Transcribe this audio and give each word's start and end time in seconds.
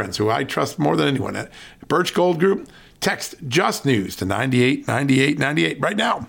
friends 0.00 0.16
who 0.16 0.30
I 0.30 0.44
trust 0.44 0.78
more 0.78 0.96
than 0.96 1.08
anyone 1.08 1.36
at 1.36 1.52
Birch 1.86 2.14
Gold 2.14 2.40
Group. 2.40 2.70
Text 3.00 3.34
Just 3.48 3.84
News 3.84 4.16
to 4.16 4.24
989898 4.24 5.78
right 5.78 5.94
now. 5.94 6.26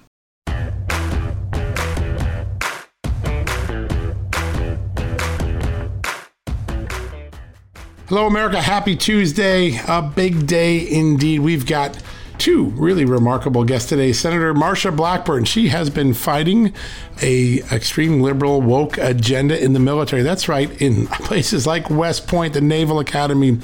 Hello, 8.10 8.28
America. 8.28 8.62
Happy 8.62 8.98
Tuesday. 8.98 9.80
A 9.88 10.02
big 10.02 10.48
day 10.48 10.86
indeed. 10.86 11.40
We've 11.40 11.66
got 11.66 11.98
two 12.42 12.66
really 12.72 13.06
remarkable 13.06 13.64
guests 13.64 13.88
today. 13.88 14.12
Senator 14.12 14.52
Marsha 14.52 14.94
Blackburn, 14.94 15.46
she 15.46 15.68
has 15.68 15.92
been 15.92 16.12
fighting 16.12 16.74
a 17.22 17.60
extreme 17.72 18.20
liberal 18.20 18.64
woke 18.64 18.98
agenda 18.98 19.64
in 19.64 19.74
the 19.74 19.80
military. 19.80 20.24
That's 20.24 20.50
right, 20.50 20.82
in 20.82 21.06
places 21.28 21.68
like 21.68 21.92
West 21.92 22.28
Point, 22.28 22.56
the 22.56 22.62
Naval 22.62 22.98
Academy 23.00 23.60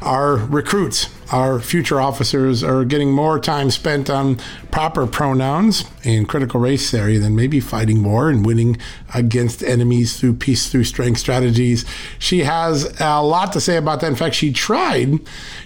our 0.00 0.36
recruits, 0.36 1.08
our 1.32 1.58
future 1.58 1.98
officers 1.98 2.62
are 2.62 2.84
getting 2.84 3.10
more 3.10 3.38
time 3.38 3.70
spent 3.70 4.10
on 4.10 4.36
proper 4.70 5.06
pronouns 5.06 5.84
in 6.02 6.26
critical 6.26 6.60
race 6.60 6.90
theory 6.90 7.16
than 7.16 7.34
maybe 7.34 7.58
fighting 7.58 8.04
war 8.04 8.28
and 8.28 8.44
winning 8.44 8.76
against 9.14 9.62
enemies 9.62 10.20
through 10.20 10.34
peace 10.34 10.68
through 10.68 10.84
strength 10.84 11.20
strategies. 11.20 11.86
She 12.18 12.40
has 12.40 12.94
a 13.00 13.22
lot 13.22 13.52
to 13.54 13.60
say 13.62 13.78
about 13.78 14.00
that. 14.00 14.08
In 14.08 14.16
fact, 14.16 14.34
she 14.34 14.52
tried 14.52 15.20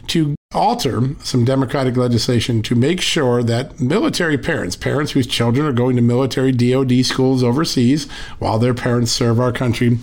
to 0.08 0.37
alter 0.54 1.14
some 1.22 1.44
democratic 1.44 1.94
legislation 1.94 2.62
to 2.62 2.74
make 2.74 3.02
sure 3.02 3.42
that 3.42 3.78
military 3.80 4.38
parents, 4.38 4.76
parents 4.76 5.12
whose 5.12 5.26
children 5.26 5.66
are 5.66 5.72
going 5.72 5.94
to 5.94 6.00
military 6.00 6.52
DoD 6.52 7.04
schools 7.04 7.44
overseas 7.44 8.10
while 8.38 8.58
their 8.58 8.72
parents 8.72 9.12
serve 9.12 9.38
our 9.38 9.52
country, 9.52 9.98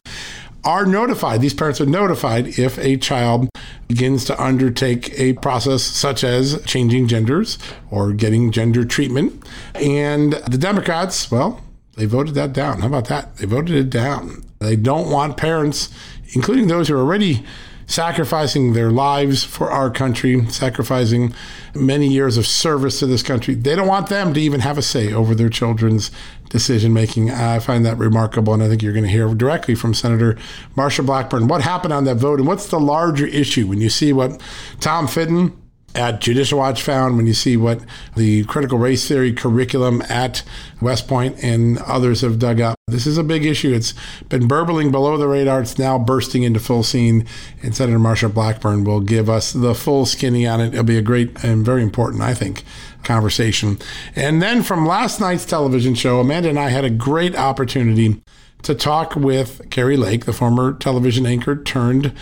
are 0.64 0.86
notified. 0.86 1.42
These 1.42 1.56
parents 1.56 1.82
are 1.82 1.88
notified 1.88 2.60
if 2.60 2.78
a 2.78 2.98
child 2.98 3.50
begins 3.88 4.24
to 4.26 4.40
undertake 4.40 5.20
a 5.20 5.34
process 5.34 5.82
such 5.82 6.24
as 6.24 6.62
changing 6.64 7.08
genders 7.08 7.58
or 7.90 8.14
getting 8.14 8.52
gender 8.52 8.86
treatment. 8.86 9.44
And 9.74 10.34
the 10.34 10.60
Democrats, 10.60 11.32
well, 11.32 11.64
they 11.98 12.06
voted 12.06 12.36
that 12.36 12.54
down. 12.54 12.82
How 12.82 12.88
about 12.88 13.08
that? 13.08 13.38
They 13.38 13.48
voted 13.48 13.76
it 13.76 13.90
down. 13.90 14.44
They 14.60 14.76
don't 14.76 15.10
want 15.10 15.38
parents, 15.38 15.90
including 16.34 16.68
those 16.68 16.88
who 16.88 16.96
are 16.96 17.00
already 17.00 17.44
sacrificing 17.88 18.74
their 18.74 18.92
lives 18.92 19.44
for 19.44 19.72
our 19.72 19.90
country, 19.90 20.46
sacrificing 20.48 21.34
many 21.74 22.08
years 22.08 22.38
of 22.38 22.48
service 22.48 23.00
to 23.00 23.06
this 23.06 23.24
country. 23.24 23.54
They 23.54 23.76
don't 23.76 23.88
want 23.88 24.10
them 24.10 24.34
to 24.34 24.40
even 24.40 24.62
have 24.62 24.78
a 24.78 24.82
say 24.82 25.14
over 25.14 25.36
their 25.36 25.50
children's 25.50 26.12
decision 26.50 26.94
making. 26.94 27.32
I 27.32 27.60
find 27.60 27.86
that 27.86 27.98
remarkable, 27.98 28.54
and 28.54 28.64
I 28.64 28.68
think 28.68 28.82
you're 28.82 28.94
going 28.94 29.06
to 29.06 29.12
hear 29.12 29.34
directly 29.34 29.76
from 29.76 29.94
Senator 29.94 30.38
Marsha 30.76 31.06
Blackburn 31.06 31.48
what 31.48 31.62
happened 31.62 31.94
on 31.94 32.06
that 32.06 32.16
vote 32.16 32.40
and 32.40 32.48
what's 32.48 32.68
the 32.68 32.80
larger 32.80 33.26
issue 33.26 33.68
when 33.68 33.82
you 33.82 33.90
see 33.90 34.14
what 34.14 34.42
Tom 34.80 35.08
Fitton 35.08 35.54
at 35.96 36.22
Judicial 36.22 36.60
Watch 36.60 36.82
found 36.82 37.18
when 37.18 37.26
you 37.26 37.34
see 37.34 37.56
what 37.58 37.80
the 38.16 38.44
critical 38.46 38.78
race 38.78 39.08
theory 39.08 39.34
curriculum 39.34 40.02
at 40.10 40.44
West 40.82 41.08
Point 41.08 41.42
and 41.42 41.78
others 41.80 42.22
have 42.22 42.38
dug 42.38 42.60
up. 42.60 42.75
This 42.88 43.08
is 43.08 43.18
a 43.18 43.24
big 43.24 43.48
issue. 43.48 43.74
It's 43.74 43.96
been 44.30 44.48
burbling 44.48 44.92
below 44.92 45.18
the 45.18 45.28
radar. 45.28 45.60
It's 45.60 45.80
now 45.80 45.98
bursting 45.98 46.44
into 46.44 46.60
full 46.60 46.84
scene, 46.84 47.26
and 47.64 47.76
Senator 47.76 47.98
Marsha 47.98 48.32
Blackburn 48.32 48.84
will 48.84 49.00
give 49.00 49.28
us 49.28 49.54
the 49.54 49.74
full 49.74 50.06
skinny 50.06 50.46
on 50.46 50.62
it. 50.62 50.68
It'll 50.68 50.84
be 50.84 51.00
a 51.00 51.02
great 51.02 51.44
and 51.44 51.66
very 51.66 51.82
important, 51.82 52.22
I 52.22 52.36
think, 52.36 52.64
conversation. 53.02 53.80
And 54.16 54.40
then 54.40 54.62
from 54.62 54.86
last 54.86 55.20
night's 55.20 55.46
television 55.46 55.96
show, 55.96 56.20
Amanda 56.20 56.48
and 56.48 56.60
I 56.60 56.70
had 56.70 56.86
a 56.86 56.92
great 56.92 57.36
opportunity 57.36 58.22
to 58.62 58.76
talk 58.76 59.16
with 59.16 59.68
Kari 59.72 59.98
Lake, 59.98 60.26
the 60.26 60.32
former 60.32 60.72
television 60.74 61.26
anchor 61.26 61.56
turned 61.56 62.14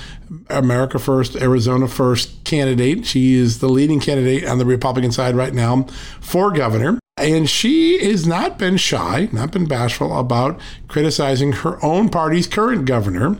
America 0.49 0.97
First, 0.97 1.35
Arizona 1.35 1.89
First 1.89 2.45
candidate. 2.45 3.05
She 3.05 3.33
is 3.33 3.59
the 3.59 3.67
leading 3.67 3.99
candidate 3.99 4.47
on 4.47 4.59
the 4.59 4.65
Republican 4.65 5.11
side 5.11 5.35
right 5.35 5.53
now 5.53 5.87
for 6.21 6.51
governor. 6.51 6.99
And 7.17 7.47
she 7.47 8.03
has 8.03 8.25
not 8.25 8.57
been 8.57 8.75
shy, 8.77 9.29
not 9.31 9.51
been 9.51 9.67
bashful 9.67 10.17
about 10.17 10.59
criticizing 10.87 11.51
her 11.51 11.83
own 11.85 12.09
party's 12.09 12.47
current 12.47 12.85
governor 12.85 13.37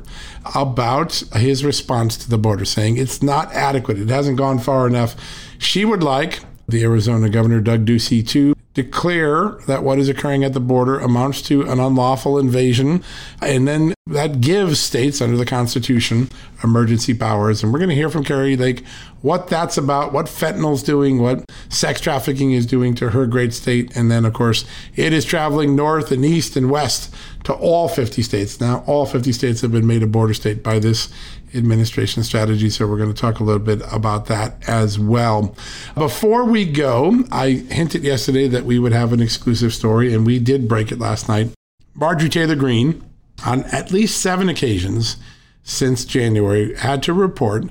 about 0.54 1.24
his 1.34 1.66
response 1.66 2.16
to 2.18 2.30
the 2.30 2.38
border, 2.38 2.66
saying 2.66 2.98
it's 2.98 3.24
not 3.24 3.52
adequate. 3.52 3.98
It 3.98 4.10
hasn't 4.10 4.38
gone 4.38 4.60
far 4.60 4.86
enough. 4.86 5.16
She 5.58 5.86
would 5.86 6.04
like 6.04 6.42
the 6.68 6.84
Arizona 6.84 7.30
Governor 7.30 7.62
Doug 7.62 7.84
Ducey 7.86 8.26
to 8.30 8.53
declare 8.74 9.60
that 9.68 9.84
what 9.84 10.00
is 10.00 10.10
occurring 10.10 10.44
at 10.44 10.54
the 10.54 10.60
border 10.60 11.00
amounts 11.00 11.42
to 11.44 11.62
an 11.64 11.80
unlawful 11.80 12.40
invasion. 12.40 13.04
And 13.42 13.68
then 13.68 13.94
that 14.08 14.42
gives 14.42 14.80
states 14.80 15.22
under 15.22 15.38
the 15.38 15.46
Constitution 15.46 16.30
emergency 16.64 17.14
powers. 17.14 17.64
And 17.64 17.72
we're 17.72 17.80
going 17.80 17.90
to 17.90 17.96
hear 17.96 18.10
from 18.10 18.24
Kari 18.24 18.58
Lake 18.58 18.84
what 19.22 19.48
that's 19.48 19.78
about, 19.78 20.12
what 20.12 20.26
fentanyl's 20.26 20.84
doing, 20.84 21.22
what 21.22 21.46
sex 21.70 22.02
trafficking 22.02 22.52
is 22.52 22.66
doing 22.66 22.96
to 22.96 23.12
her 23.12 23.28
great 23.28 23.54
state. 23.54 23.96
And 23.96 24.10
then, 24.10 24.26
of 24.26 24.34
course, 24.34 24.66
it 24.96 25.14
is 25.14 25.24
traveling 25.24 25.76
north 25.76 26.12
and 26.12 26.26
east 26.26 26.58
and 26.58 26.70
west 26.70 27.14
to 27.44 27.54
all 27.54 27.88
50 27.88 28.22
states. 28.24 28.60
Now, 28.60 28.84
all 28.88 29.06
50 29.06 29.32
states 29.32 29.62
have 29.62 29.72
been 29.72 29.88
made 29.88 30.04
a 30.04 30.08
border 30.08 30.34
state 30.34 30.64
by 30.64 30.80
this 30.80 31.10
administration 31.56 32.24
strategy. 32.24 32.70
So 32.70 32.88
we're 32.88 32.98
going 32.98 33.14
to 33.14 33.22
talk 33.22 33.40
a 33.40 33.44
little 33.44 33.62
bit 33.62 33.82
about 33.92 34.26
that 34.28 34.68
as 34.68 34.98
well. 34.98 35.56
Before 35.96 36.46
we 36.46 36.66
go, 36.66 37.24
I 37.32 37.50
hinted 37.52 38.04
yesterday 38.04 38.48
that 38.48 38.66
we 38.66 38.80
would 38.80 38.94
have 38.94 39.14
an 39.14 39.22
exclusive 39.22 39.74
story, 39.74 40.14
and 40.14 40.26
we 40.26 40.40
did 40.40 40.68
break 40.68 40.92
it 40.92 41.00
last 41.00 41.28
night. 41.28 41.52
Marjorie 41.96 42.30
Taylor 42.30 42.56
Greene, 42.56 43.04
on 43.46 43.64
at 43.66 43.92
least 43.92 44.22
seven 44.22 44.50
occasions 44.50 45.18
since 45.64 46.06
January, 46.06 46.76
had 46.76 47.04
to 47.04 47.14
report 47.14 47.66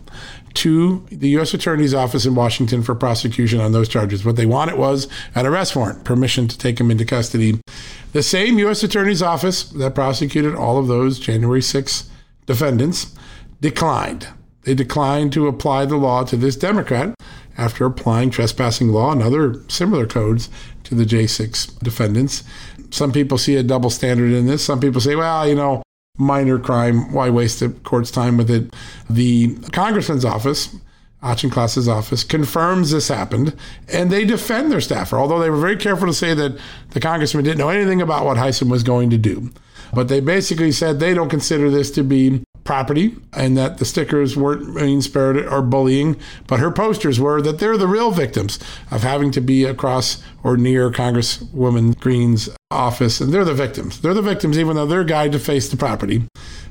to 0.55 1.05
the 1.09 1.29
U.S. 1.29 1.53
Attorney's 1.53 1.93
Office 1.93 2.25
in 2.25 2.35
Washington 2.35 2.83
for 2.83 2.95
prosecution 2.95 3.61
on 3.61 3.71
those 3.71 3.87
charges. 3.87 4.25
What 4.25 4.35
they 4.35 4.45
wanted 4.45 4.77
was 4.77 5.07
an 5.35 5.45
arrest 5.45 5.73
warrant, 5.75 6.03
permission 6.03 6.49
to 6.49 6.57
take 6.57 6.79
him 6.79 6.91
into 6.91 7.05
custody. 7.05 7.61
The 8.11 8.23
same 8.23 8.57
U.S. 8.59 8.83
Attorney's 8.83 9.21
Office 9.21 9.63
that 9.63 9.93
prosecuted 9.93 10.55
all 10.55 10.79
of 10.79 10.87
those 10.87 11.19
January 11.19 11.61
6 11.61 12.09
defendants 12.47 13.15
declined. 13.61 14.27
They 14.63 14.73
declined 14.73 15.31
to 15.33 15.47
apply 15.47 15.85
the 15.85 15.95
law 15.95 16.23
to 16.25 16.35
this 16.35 16.55
Democrat 16.55 17.13
after 17.57 17.85
applying 17.85 18.31
trespassing 18.31 18.89
law 18.89 19.11
and 19.11 19.21
other 19.21 19.61
similar 19.67 20.07
codes 20.07 20.49
to 20.85 20.95
the 20.95 21.05
J6 21.05 21.79
defendants. 21.79 22.43
Some 22.89 23.11
people 23.11 23.37
see 23.37 23.55
a 23.55 23.63
double 23.63 23.89
standard 23.89 24.31
in 24.31 24.47
this. 24.47 24.63
Some 24.63 24.79
people 24.79 25.01
say, 25.01 25.15
well, 25.15 25.47
you 25.47 25.55
know, 25.55 25.83
minor 26.17 26.57
crime. 26.57 27.13
Why 27.13 27.29
waste 27.29 27.59
the 27.59 27.69
court's 27.69 28.11
time 28.11 28.37
with 28.37 28.49
it? 28.49 28.73
The 29.09 29.55
congressman's 29.71 30.25
office, 30.25 30.75
Auchincloss's 31.21 31.87
office, 31.87 32.23
confirms 32.23 32.91
this 32.91 33.09
happened, 33.09 33.55
and 33.91 34.09
they 34.09 34.23
defend 34.23 34.71
their 34.71 34.81
staffer, 34.81 35.17
although 35.17 35.39
they 35.39 35.49
were 35.49 35.57
very 35.57 35.75
careful 35.75 36.07
to 36.07 36.13
say 36.13 36.33
that 36.33 36.57
the 36.91 36.99
congressman 36.99 37.43
didn't 37.43 37.57
know 37.57 37.69
anything 37.69 38.01
about 38.01 38.25
what 38.25 38.37
Hysom 38.37 38.69
was 38.69 38.83
going 38.83 39.09
to 39.09 39.17
do. 39.17 39.51
But 39.93 40.07
they 40.07 40.19
basically 40.21 40.71
said 40.71 40.99
they 40.99 41.13
don't 41.13 41.29
consider 41.29 41.69
this 41.69 41.91
to 41.91 42.03
be 42.03 42.43
property 42.63 43.15
and 43.33 43.57
that 43.57 43.79
the 43.79 43.85
stickers 43.85 44.37
weren't 44.37 44.75
mean 44.75 45.01
spirited 45.01 45.47
or 45.47 45.61
bullying, 45.61 46.15
but 46.45 46.59
her 46.59 46.69
posters 46.69 47.19
were 47.19 47.41
that 47.41 47.57
they're 47.57 47.77
the 47.77 47.87
real 47.87 48.11
victims 48.11 48.59
of 48.91 49.01
having 49.01 49.31
to 49.31 49.41
be 49.41 49.65
across 49.65 50.23
or 50.43 50.55
near 50.55 50.91
Congresswoman 50.91 51.99
Greene's 51.99 52.47
office. 52.69 53.19
And 53.19 53.33
they're 53.33 53.43
the 53.43 53.55
victims. 53.55 53.99
They're 54.01 54.13
the 54.13 54.21
victims, 54.21 54.57
even 54.57 54.75
though 54.75 54.85
they're 54.85 55.03
guide 55.03 55.31
to 55.31 55.39
face 55.39 55.67
the 55.67 55.77
property. 55.77 56.23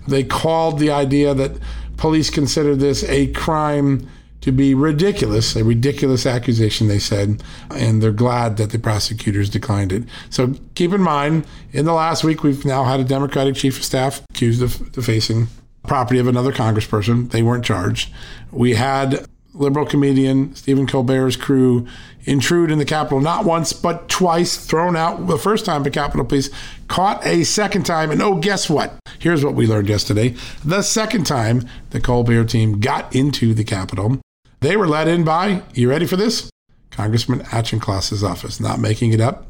They 0.06 0.22
called 0.22 0.78
the 0.78 0.92
idea 0.92 1.34
that 1.34 1.58
police 1.96 2.30
consider 2.30 2.76
this 2.76 3.02
a 3.04 3.26
crime 3.32 4.08
to 4.40 4.52
be 4.52 4.74
ridiculous, 4.74 5.56
a 5.56 5.64
ridiculous 5.64 6.24
accusation, 6.24 6.88
they 6.88 6.98
said, 6.98 7.42
and 7.70 8.02
they're 8.02 8.12
glad 8.12 8.56
that 8.56 8.70
the 8.70 8.78
prosecutors 8.78 9.50
declined 9.50 9.92
it. 9.92 10.04
So 10.30 10.54
keep 10.74 10.92
in 10.92 11.02
mind, 11.02 11.46
in 11.72 11.84
the 11.84 11.92
last 11.92 12.24
week, 12.24 12.42
we've 12.42 12.64
now 12.64 12.84
had 12.84 13.00
a 13.00 13.04
Democratic 13.04 13.56
chief 13.56 13.78
of 13.78 13.84
staff 13.84 14.22
accused 14.30 14.62
of 14.62 14.92
defacing 14.92 15.48
property 15.86 16.20
of 16.20 16.28
another 16.28 16.52
congressperson. 16.52 17.30
They 17.30 17.42
weren't 17.42 17.64
charged. 17.64 18.12
We 18.52 18.74
had 18.74 19.26
liberal 19.54 19.86
comedian 19.86 20.54
Stephen 20.54 20.86
Colbert's 20.86 21.36
crew 21.36 21.86
intrude 22.24 22.70
in 22.70 22.78
the 22.78 22.84
Capitol 22.84 23.20
not 23.20 23.44
once 23.44 23.72
but 23.72 24.08
twice, 24.08 24.56
thrown 24.56 24.94
out 24.94 25.26
the 25.26 25.38
first 25.38 25.64
time 25.64 25.82
by 25.82 25.90
Capitol 25.90 26.24
Police, 26.24 26.50
caught 26.86 27.24
a 27.26 27.42
second 27.44 27.84
time, 27.84 28.10
and 28.10 28.22
oh, 28.22 28.36
guess 28.36 28.70
what? 28.70 28.94
Here's 29.18 29.44
what 29.44 29.54
we 29.54 29.66
learned 29.66 29.88
yesterday. 29.88 30.34
The 30.64 30.82
second 30.82 31.24
time 31.24 31.66
the 31.90 32.00
Colbert 32.00 32.44
team 32.44 32.80
got 32.80 33.14
into 33.14 33.54
the 33.54 33.64
Capitol, 33.64 34.20
they 34.60 34.76
were 34.76 34.88
let 34.88 35.08
in 35.08 35.24
by, 35.24 35.62
you 35.74 35.88
ready 35.88 36.06
for 36.06 36.16
this? 36.16 36.50
Congressman 36.90 37.42
Auchincloss's 37.52 38.24
office. 38.24 38.58
Not 38.60 38.80
making 38.80 39.12
it 39.12 39.20
up. 39.20 39.46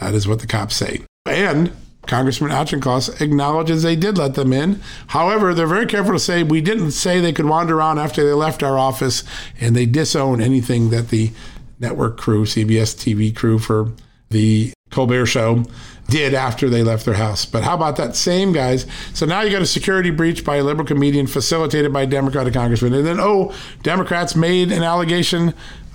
That 0.00 0.14
is 0.14 0.26
what 0.26 0.40
the 0.40 0.46
cops 0.46 0.76
say. 0.76 1.02
And 1.26 1.72
Congressman 2.06 2.52
Auchincloss 2.52 3.20
acknowledges 3.20 3.82
they 3.82 3.96
did 3.96 4.16
let 4.16 4.34
them 4.34 4.52
in. 4.52 4.80
However, 5.08 5.52
they're 5.52 5.66
very 5.66 5.86
careful 5.86 6.12
to 6.12 6.18
say 6.18 6.42
we 6.42 6.60
didn't 6.60 6.92
say 6.92 7.20
they 7.20 7.32
could 7.32 7.46
wander 7.46 7.78
around 7.78 7.98
after 7.98 8.24
they 8.24 8.32
left 8.32 8.62
our 8.62 8.78
office, 8.78 9.24
and 9.60 9.74
they 9.74 9.86
disown 9.86 10.40
anything 10.40 10.90
that 10.90 11.08
the 11.08 11.32
network 11.78 12.16
crew, 12.16 12.44
CBS 12.44 12.94
TV 12.94 13.34
crew 13.34 13.58
for 13.58 13.92
the 14.30 14.72
Colbert 14.90 15.26
Show, 15.26 15.64
did 16.08 16.34
after 16.34 16.70
they 16.70 16.82
left 16.82 17.04
their 17.04 17.14
house. 17.14 17.44
But 17.44 17.64
how 17.64 17.74
about 17.74 17.96
that 17.96 18.14
same 18.14 18.52
guys? 18.52 18.86
So 19.12 19.26
now 19.26 19.42
you 19.42 19.50
got 19.50 19.62
a 19.62 19.66
security 19.66 20.10
breach 20.10 20.44
by 20.44 20.56
a 20.56 20.64
liberal 20.64 20.86
comedian 20.86 21.26
facilitated 21.26 21.92
by 21.92 22.02
a 22.02 22.06
Democratic 22.06 22.54
congressman. 22.54 22.94
And 22.94 23.06
then, 23.06 23.18
oh, 23.20 23.54
Democrats 23.82 24.36
made 24.36 24.70
an 24.70 24.82
allegation 24.82 25.54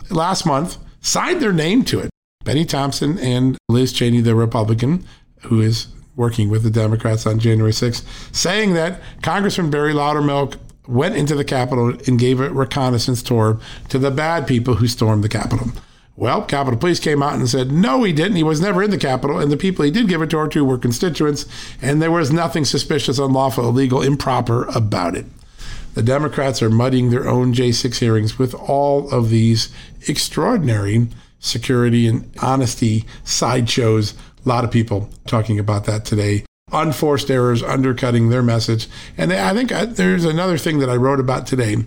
last 0.09 0.45
month, 0.45 0.77
signed 1.01 1.41
their 1.41 1.53
name 1.53 1.83
to 1.85 1.99
it. 1.99 2.09
Bennie 2.43 2.65
Thompson 2.65 3.17
and 3.19 3.57
Liz 3.69 3.93
Cheney, 3.93 4.21
the 4.21 4.35
Republican, 4.35 5.05
who 5.43 5.61
is 5.61 5.87
working 6.15 6.49
with 6.49 6.63
the 6.63 6.69
Democrats 6.69 7.25
on 7.25 7.39
January 7.39 7.71
6th, 7.71 8.03
saying 8.35 8.73
that 8.73 9.01
Congressman 9.21 9.71
Barry 9.71 9.93
Loudermilk 9.93 10.57
went 10.87 11.15
into 11.15 11.35
the 11.35 11.45
Capitol 11.45 11.93
and 12.07 12.19
gave 12.19 12.39
a 12.39 12.49
reconnaissance 12.49 13.23
tour 13.23 13.59
to 13.89 13.97
the 13.97 14.11
bad 14.11 14.47
people 14.47 14.75
who 14.75 14.87
stormed 14.87 15.23
the 15.23 15.29
Capitol. 15.29 15.69
Well, 16.15 16.43
Capitol 16.43 16.79
Police 16.79 16.99
came 16.99 17.23
out 17.23 17.33
and 17.33 17.49
said, 17.49 17.71
no, 17.71 18.03
he 18.03 18.13
didn't. 18.13 18.35
He 18.35 18.43
was 18.43 18.61
never 18.61 18.83
in 18.83 18.91
the 18.91 18.97
Capitol. 18.97 19.39
And 19.39 19.51
the 19.51 19.57
people 19.57 19.85
he 19.85 19.91
did 19.91 20.09
give 20.09 20.21
a 20.21 20.27
tour 20.27 20.47
to 20.49 20.65
were 20.65 20.77
constituents, 20.77 21.45
and 21.81 22.01
there 22.01 22.11
was 22.11 22.31
nothing 22.31 22.65
suspicious, 22.65 23.17
unlawful, 23.17 23.69
illegal, 23.69 24.01
improper 24.01 24.65
about 24.75 25.15
it. 25.15 25.25
The 25.93 26.03
Democrats 26.03 26.61
are 26.61 26.69
muddying 26.69 27.09
their 27.09 27.27
own 27.27 27.53
J6 27.53 27.97
hearings 27.97 28.37
with 28.37 28.53
all 28.53 29.09
of 29.11 29.29
these 29.29 29.73
extraordinary 30.07 31.07
security 31.39 32.07
and 32.07 32.31
honesty 32.41 33.05
sideshows 33.23 34.13
a 34.45 34.49
lot 34.49 34.63
of 34.63 34.71
people 34.71 35.09
talking 35.27 35.59
about 35.59 35.85
that 35.85 36.05
today. 36.05 36.45
Unforced 36.71 37.29
errors 37.29 37.61
undercutting 37.61 38.29
their 38.29 38.41
message. 38.41 38.87
And 39.17 39.31
I 39.33 39.53
think 39.53 39.71
uh, 39.71 39.85
there's 39.85 40.25
another 40.25 40.57
thing 40.57 40.79
that 40.79 40.89
I 40.89 40.95
wrote 40.95 41.19
about 41.19 41.45
today, 41.45 41.77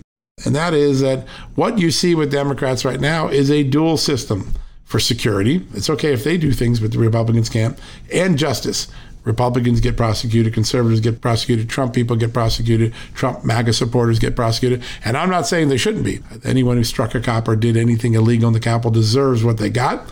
and 0.43 0.55
that 0.55 0.73
is 0.73 0.99
that 0.99 1.27
what 1.55 1.79
you 1.79 1.91
see 1.91 2.13
with 2.13 2.31
Democrats 2.31 2.83
right 2.83 2.99
now 2.99 3.27
is 3.27 3.49
a 3.49 3.63
dual 3.63 3.97
system 3.97 4.51
for 4.83 4.99
security. 4.99 5.65
It's 5.73 5.89
okay 5.89 6.13
if 6.13 6.23
they 6.23 6.37
do 6.37 6.51
things, 6.51 6.79
but 6.79 6.91
the 6.91 6.99
Republicans 6.99 7.49
can't, 7.49 7.79
and 8.11 8.37
justice. 8.37 8.87
Republicans 9.23 9.79
get 9.79 9.97
prosecuted, 9.97 10.53
conservatives 10.53 11.01
get 11.01 11.19
prosecuted, 11.19 11.67
Trump 11.67 11.95
people 11.95 12.15
get 12.15 12.31
prosecuted, 12.31 12.93
Trump 13.15 13.43
MAGA 13.43 13.73
supporters 13.73 14.19
get 14.19 14.35
prosecuted. 14.35 14.83
And 15.03 15.17
I'm 15.17 15.31
not 15.31 15.47
saying 15.47 15.69
they 15.69 15.77
shouldn't 15.77 16.05
be. 16.05 16.19
Anyone 16.43 16.77
who 16.77 16.83
struck 16.83 17.15
a 17.15 17.19
cop 17.21 17.47
or 17.47 17.55
did 17.55 17.75
anything 17.75 18.13
illegal 18.13 18.47
in 18.47 18.53
the 18.53 18.59
Capitol 18.59 18.91
deserves 18.91 19.43
what 19.43 19.57
they 19.57 19.71
got. 19.71 20.07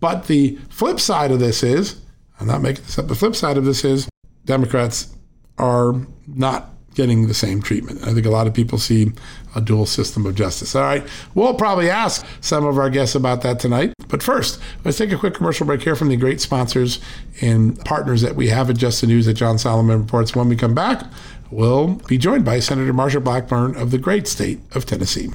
But 0.00 0.26
the 0.26 0.58
flip 0.68 1.00
side 1.00 1.30
of 1.30 1.40
this 1.40 1.62
is, 1.62 1.98
I'm 2.38 2.46
not 2.46 2.60
making 2.60 2.84
this 2.84 2.98
up, 2.98 3.08
the 3.08 3.14
flip 3.14 3.34
side 3.34 3.56
of 3.56 3.64
this 3.64 3.84
is 3.84 4.06
Democrats 4.44 5.14
are 5.56 5.94
not 6.26 6.70
getting 6.98 7.28
the 7.28 7.32
same 7.34 7.62
treatment. 7.62 8.02
I 8.02 8.12
think 8.12 8.26
a 8.26 8.30
lot 8.30 8.48
of 8.48 8.52
people 8.52 8.76
see 8.76 9.12
a 9.54 9.60
dual 9.60 9.86
system 9.86 10.26
of 10.26 10.34
justice. 10.34 10.74
All 10.74 10.82
right, 10.82 11.06
we'll 11.32 11.54
probably 11.54 11.88
ask 11.88 12.26
some 12.40 12.66
of 12.66 12.76
our 12.76 12.90
guests 12.90 13.14
about 13.14 13.42
that 13.42 13.60
tonight. 13.60 13.94
But 14.08 14.20
first, 14.20 14.60
let's 14.84 14.98
take 14.98 15.12
a 15.12 15.16
quick 15.16 15.34
commercial 15.34 15.64
break 15.64 15.80
here 15.80 15.94
from 15.94 16.08
the 16.08 16.16
great 16.16 16.40
sponsors 16.40 16.98
and 17.40 17.78
partners 17.84 18.20
that 18.22 18.34
we 18.34 18.48
have 18.48 18.68
at 18.68 18.76
Just 18.76 19.00
the 19.00 19.06
News 19.06 19.26
that 19.26 19.34
John 19.34 19.58
Solomon 19.58 20.00
reports. 20.00 20.34
When 20.34 20.48
we 20.48 20.56
come 20.56 20.74
back, 20.74 21.04
we'll 21.52 21.94
be 22.08 22.18
joined 22.18 22.44
by 22.44 22.58
Senator 22.58 22.92
Marsha 22.92 23.22
Blackburn 23.22 23.76
of 23.76 23.92
the 23.92 23.98
great 23.98 24.26
state 24.26 24.58
of 24.72 24.84
Tennessee. 24.84 25.28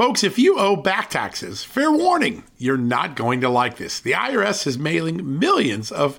Folks, 0.00 0.24
if 0.24 0.38
you 0.38 0.58
owe 0.58 0.76
back 0.76 1.10
taxes, 1.10 1.62
fair 1.62 1.92
warning, 1.92 2.44
you're 2.56 2.78
not 2.78 3.16
going 3.16 3.42
to 3.42 3.50
like 3.50 3.76
this. 3.76 4.00
The 4.00 4.12
IRS 4.12 4.66
is 4.66 4.78
mailing 4.78 5.38
millions 5.38 5.92
of 5.92 6.18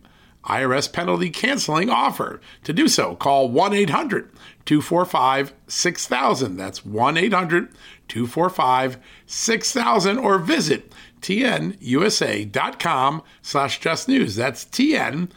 IRS 0.45 0.91
penalty 0.91 1.29
canceling 1.29 1.89
offer. 1.89 2.41
To 2.63 2.73
do 2.73 2.87
so, 2.87 3.15
call 3.15 3.49
1 3.49 3.73
800 3.73 4.31
245 4.65 5.53
6000. 5.67 6.57
That's 6.57 6.85
1 6.85 7.17
800 7.17 7.69
245 8.07 8.97
6000 9.25 10.17
or 10.17 10.39
visit 10.39 10.93
tnusa.com 11.21 13.21
slash 13.41 13.79
just 13.79 14.07
news. 14.07 14.35
That's 14.35 14.65
tnusa.com 14.65 15.27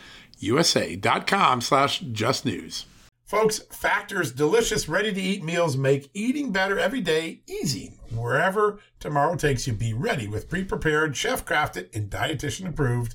slash 1.60 1.98
just 2.00 2.46
news. 2.46 2.86
Folks, 3.24 3.58
Factor's 3.70 4.32
delicious, 4.32 4.88
ready 4.88 5.12
to 5.12 5.20
eat 5.20 5.42
meals 5.42 5.76
make 5.76 6.08
eating 6.14 6.52
better 6.52 6.78
every 6.78 7.00
day 7.00 7.40
easy. 7.48 7.98
Wherever 8.14 8.78
tomorrow 9.00 9.34
takes 9.34 9.66
you, 9.66 9.72
be 9.72 9.94
ready 9.94 10.28
with 10.28 10.48
pre 10.48 10.62
prepared, 10.62 11.16
chef 11.16 11.44
crafted, 11.44 11.92
and 11.94 12.10
dietitian 12.10 12.68
approved 12.68 13.14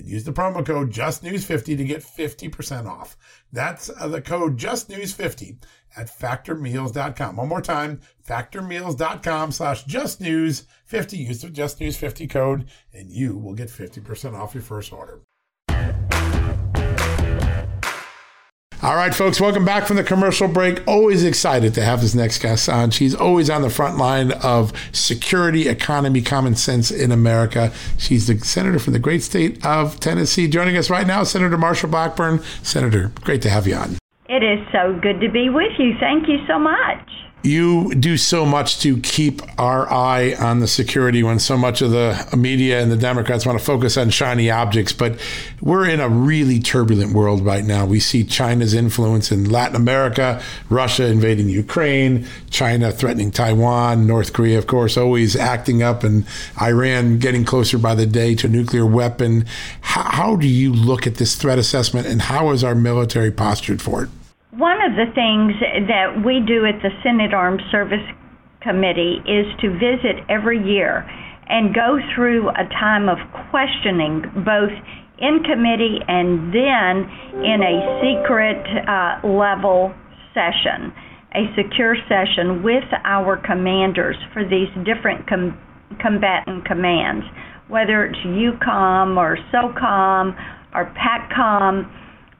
and 0.00 0.08
use 0.08 0.24
the 0.24 0.32
promo 0.32 0.64
code 0.64 0.90
justnews50 0.92 1.76
to 1.76 1.84
get 1.84 2.02
50% 2.02 2.86
off. 2.86 3.16
That's 3.52 3.90
uh, 3.90 4.08
the 4.08 4.20
code 4.20 4.58
justnews50 4.58 5.62
at 5.96 6.06
factormeals.com. 6.06 7.36
One 7.36 7.48
more 7.48 7.60
time, 7.60 8.00
factormeals.com 8.26 9.52
slash 9.52 9.84
justnews50. 9.84 11.18
Use 11.18 11.42
the 11.42 11.48
justnews50 11.48 12.30
code 12.30 12.68
and 12.92 13.10
you 13.10 13.36
will 13.36 13.54
get 13.54 13.68
50% 13.68 14.34
off 14.34 14.54
your 14.54 14.62
first 14.62 14.92
order. 14.92 15.20
All 18.82 18.96
right, 18.96 19.14
folks, 19.14 19.38
welcome 19.38 19.66
back 19.66 19.86
from 19.86 19.96
the 19.96 20.02
commercial 20.02 20.48
break. 20.48 20.82
Always 20.88 21.22
excited 21.22 21.74
to 21.74 21.82
have 21.82 22.00
this 22.00 22.14
next 22.14 22.38
guest 22.38 22.66
on. 22.66 22.90
She's 22.90 23.14
always 23.14 23.50
on 23.50 23.60
the 23.60 23.68
front 23.68 23.98
line 23.98 24.32
of 24.32 24.72
security, 24.90 25.68
economy, 25.68 26.22
common 26.22 26.54
sense 26.54 26.90
in 26.90 27.12
America. 27.12 27.74
She's 27.98 28.26
the 28.26 28.38
senator 28.38 28.78
from 28.78 28.94
the 28.94 28.98
great 28.98 29.22
state 29.22 29.62
of 29.66 30.00
Tennessee. 30.00 30.48
Joining 30.48 30.78
us 30.78 30.88
right 30.88 31.06
now, 31.06 31.24
Senator 31.24 31.58
Marshall 31.58 31.90
Blackburn. 31.90 32.42
Senator, 32.62 33.12
great 33.20 33.42
to 33.42 33.50
have 33.50 33.66
you 33.66 33.74
on. 33.74 33.98
It 34.30 34.42
is 34.42 34.66
so 34.72 34.98
good 35.02 35.20
to 35.20 35.28
be 35.28 35.50
with 35.50 35.72
you. 35.78 35.92
Thank 36.00 36.26
you 36.26 36.38
so 36.46 36.58
much 36.58 37.06
you 37.42 37.94
do 37.94 38.16
so 38.16 38.44
much 38.44 38.80
to 38.80 38.98
keep 38.98 39.40
our 39.58 39.90
eye 39.90 40.34
on 40.38 40.60
the 40.60 40.68
security 40.68 41.22
when 41.22 41.38
so 41.38 41.56
much 41.56 41.80
of 41.80 41.90
the 41.90 42.28
media 42.36 42.82
and 42.82 42.92
the 42.92 42.96
Democrats 42.96 43.46
want 43.46 43.58
to 43.58 43.64
focus 43.64 43.96
on 43.96 44.10
shiny 44.10 44.50
objects. 44.50 44.92
But 44.92 45.18
we're 45.60 45.88
in 45.88 46.00
a 46.00 46.08
really 46.08 46.60
turbulent 46.60 47.12
world 47.12 47.44
right 47.44 47.64
now. 47.64 47.86
We 47.86 48.00
see 48.00 48.24
China's 48.24 48.74
influence 48.74 49.32
in 49.32 49.48
Latin 49.48 49.76
America, 49.76 50.42
Russia 50.68 51.06
invading 51.06 51.48
Ukraine, 51.48 52.26
China 52.50 52.92
threatening 52.92 53.30
Taiwan, 53.30 54.06
North 54.06 54.32
Korea, 54.32 54.58
of 54.58 54.66
course, 54.66 54.96
always 54.96 55.36
acting 55.36 55.82
up, 55.82 56.04
and 56.04 56.26
Iran 56.60 57.18
getting 57.18 57.44
closer 57.44 57.78
by 57.78 57.94
the 57.94 58.06
day 58.06 58.34
to 58.34 58.48
nuclear 58.48 58.84
weapon. 58.84 59.46
How, 59.80 60.02
how 60.02 60.36
do 60.36 60.46
you 60.46 60.72
look 60.72 61.06
at 61.06 61.16
this 61.16 61.36
threat 61.36 61.58
assessment, 61.58 62.06
and 62.06 62.22
how 62.22 62.50
is 62.50 62.62
our 62.62 62.74
military 62.74 63.30
postured 63.30 63.80
for 63.80 64.04
it? 64.04 64.10
One 64.50 64.82
of 64.82 64.98
the 64.98 65.06
things 65.14 65.54
that 65.86 66.26
we 66.26 66.42
do 66.42 66.66
at 66.66 66.82
the 66.82 66.90
Senate 67.04 67.32
Armed 67.32 67.62
Service 67.70 68.02
Committee 68.60 69.22
is 69.22 69.46
to 69.62 69.70
visit 69.78 70.26
every 70.28 70.58
year 70.58 71.06
and 71.46 71.72
go 71.72 71.98
through 72.16 72.48
a 72.50 72.66
time 72.74 73.08
of 73.08 73.18
questioning, 73.50 74.22
both 74.42 74.74
in 75.22 75.44
committee 75.46 76.02
and 76.02 76.50
then 76.50 77.06
in 77.46 77.62
a 77.62 77.78
secret 78.02 78.58
uh, 78.90 79.22
level 79.22 79.94
session, 80.34 80.90
a 81.38 81.46
secure 81.54 81.94
session 82.10 82.64
with 82.64 82.90
our 83.04 83.36
commanders 83.46 84.16
for 84.32 84.42
these 84.42 84.66
different 84.82 85.28
com- 85.28 85.56
combatant 86.02 86.64
commands, 86.66 87.24
whether 87.68 88.04
it's 88.04 88.18
EUCOM 88.26 89.16
or 89.16 89.38
SOCOM 89.54 90.34
or 90.74 90.92
PACOM 90.98 91.86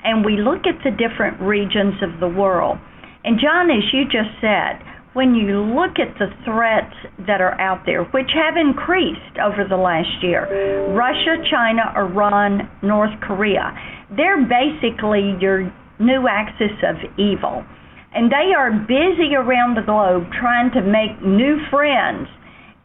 and 0.04 0.24
we 0.24 0.36
look 0.36 0.66
at 0.66 0.82
the 0.84 0.90
different 0.90 1.40
regions 1.40 1.94
of 2.02 2.20
the 2.20 2.28
world. 2.28 2.78
And 3.24 3.38
John, 3.40 3.70
as 3.70 3.84
you 3.92 4.04
just 4.04 4.32
said, 4.40 4.80
when 5.12 5.34
you 5.34 5.60
look 5.60 5.98
at 5.98 6.16
the 6.18 6.30
threats 6.44 6.94
that 7.26 7.40
are 7.40 7.60
out 7.60 7.84
there, 7.84 8.04
which 8.04 8.30
have 8.32 8.56
increased 8.56 9.36
over 9.42 9.66
the 9.68 9.76
last 9.76 10.22
year 10.22 10.46
Russia, 10.94 11.42
China, 11.50 11.92
Iran, 11.96 12.70
North 12.82 13.18
Korea 13.20 13.74
they're 14.16 14.42
basically 14.42 15.36
your 15.40 15.72
new 15.98 16.26
axis 16.28 16.74
of 16.82 16.96
evil. 17.18 17.64
And 18.12 18.30
they 18.30 18.52
are 18.56 18.72
busy 18.72 19.36
around 19.36 19.76
the 19.76 19.86
globe 19.86 20.26
trying 20.34 20.72
to 20.72 20.82
make 20.82 21.22
new 21.22 21.58
friends 21.70 22.26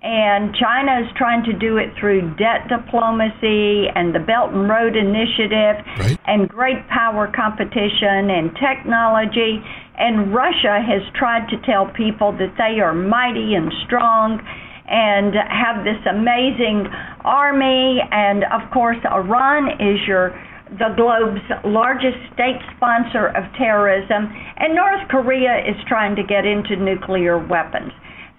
and 0.06 0.54
China 0.54 1.02
is 1.02 1.10
trying 1.18 1.44
to 1.46 1.54
do 1.54 1.78
it 1.78 1.90
through 2.00 2.22
debt 2.38 2.70
diplomacy 2.70 3.90
and 3.90 4.14
the 4.14 4.22
Belt 4.22 4.54
and 4.54 4.70
Road 4.70 4.96
Initiative 4.96 5.82
right. 5.98 6.20
and 6.28 6.48
great 6.48 6.88
power 6.90 7.26
competition 7.34 8.30
and 8.30 8.54
technology. 8.54 9.66
And 9.98 10.32
Russia 10.32 10.78
has 10.78 11.02
tried 11.18 11.50
to 11.50 11.58
tell 11.66 11.90
people 11.90 12.32
that 12.38 12.54
they 12.54 12.80
are 12.82 12.94
mighty 12.94 13.56
and 13.56 13.74
strong 13.88 14.46
and 14.86 15.34
have 15.34 15.82
this 15.82 15.98
amazing 16.06 16.86
army. 17.26 17.98
And 18.12 18.44
of 18.54 18.70
course, 18.70 19.02
Iran 19.10 19.82
is 19.82 19.98
your 20.06 20.38
the 20.78 20.94
globe's 20.98 21.42
largest 21.64 22.18
state 22.34 22.62
sponsor 22.76 23.28
of 23.28 23.46
terrorism, 23.58 24.30
and 24.58 24.76
North 24.76 25.08
Korea 25.10 25.62
is 25.62 25.78
trying 25.88 26.16
to 26.16 26.24
get 26.24 26.46
into 26.46 26.76
nuclear 26.76 27.38
weapons. 27.38 27.94